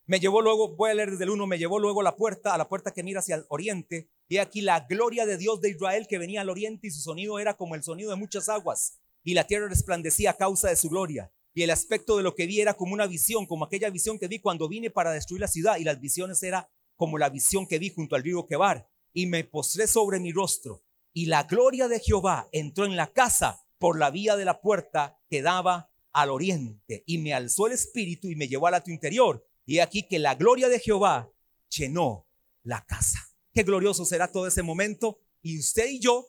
me 0.06 0.18
llevó 0.18 0.42
luego, 0.42 0.74
voy 0.74 0.90
a 0.90 0.94
leer 0.94 1.12
desde 1.12 1.22
el 1.22 1.30
1, 1.30 1.46
me 1.46 1.58
llevó 1.58 1.78
luego 1.78 2.00
a 2.00 2.04
la 2.04 2.16
puerta, 2.16 2.52
a 2.52 2.58
la 2.58 2.68
puerta 2.68 2.92
que 2.92 3.04
mira 3.04 3.20
hacia 3.20 3.36
el 3.36 3.46
oriente, 3.48 4.10
y 4.26 4.38
aquí 4.38 4.60
la 4.60 4.80
gloria 4.80 5.24
de 5.24 5.38
Dios 5.38 5.60
de 5.60 5.70
Israel 5.70 6.08
que 6.08 6.18
venía 6.18 6.40
al 6.40 6.50
oriente 6.50 6.88
y 6.88 6.90
su 6.90 7.00
sonido 7.00 7.38
era 7.38 7.54
como 7.54 7.76
el 7.76 7.84
sonido 7.84 8.10
de 8.10 8.16
muchas 8.16 8.48
aguas, 8.48 8.98
y 9.22 9.34
la 9.34 9.46
tierra 9.46 9.68
resplandecía 9.68 10.30
a 10.30 10.36
causa 10.36 10.68
de 10.68 10.76
su 10.76 10.88
gloria. 10.88 11.30
Y 11.54 11.62
el 11.62 11.70
aspecto 11.70 12.16
de 12.16 12.22
lo 12.22 12.34
que 12.34 12.46
vi 12.46 12.60
era 12.60 12.74
como 12.74 12.94
una 12.94 13.06
visión, 13.06 13.46
como 13.46 13.64
aquella 13.64 13.90
visión 13.90 14.18
que 14.18 14.28
vi 14.28 14.38
cuando 14.38 14.68
vine 14.68 14.90
para 14.90 15.12
destruir 15.12 15.40
la 15.40 15.48
ciudad, 15.48 15.78
y 15.78 15.84
las 15.84 16.00
visiones 16.00 16.42
era 16.42 16.70
como 16.96 17.18
la 17.18 17.30
visión 17.30 17.66
que 17.66 17.78
vi 17.78 17.90
junto 17.90 18.16
al 18.16 18.22
río 18.22 18.46
Quebar. 18.46 18.88
Y 19.12 19.26
me 19.26 19.44
postré 19.44 19.86
sobre 19.86 20.20
mi 20.20 20.32
rostro 20.32 20.84
y 21.18 21.26
la 21.26 21.42
gloria 21.42 21.88
de 21.88 21.98
Jehová 21.98 22.48
entró 22.52 22.84
en 22.84 22.94
la 22.94 23.12
casa 23.12 23.66
por 23.78 23.98
la 23.98 24.12
vía 24.12 24.36
de 24.36 24.44
la 24.44 24.60
puerta 24.60 25.20
que 25.28 25.42
daba 25.42 25.90
al 26.12 26.30
oriente 26.30 27.02
y 27.06 27.18
me 27.18 27.34
alzó 27.34 27.66
el 27.66 27.72
espíritu 27.72 28.28
y 28.28 28.36
me 28.36 28.46
llevó 28.46 28.68
al 28.68 28.74
atrio 28.74 28.94
interior. 28.94 29.44
Y 29.66 29.80
aquí 29.80 30.06
que 30.06 30.20
la 30.20 30.36
gloria 30.36 30.68
de 30.68 30.78
Jehová 30.78 31.28
llenó 31.76 32.28
la 32.62 32.84
casa. 32.84 33.18
Qué 33.52 33.64
glorioso 33.64 34.04
será 34.04 34.30
todo 34.30 34.46
ese 34.46 34.62
momento. 34.62 35.18
Y 35.42 35.58
usted 35.58 35.88
y 35.88 35.98
yo, 35.98 36.28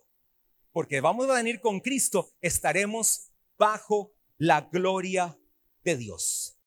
porque 0.71 1.01
vamos 1.01 1.29
a 1.29 1.35
venir 1.35 1.59
con 1.59 1.81
Cristo, 1.81 2.31
estaremos 2.41 3.29
bajo 3.59 4.13
la 4.39 4.61
gloria 4.71 5.37
de 5.83 5.97
Dios. 5.97 6.55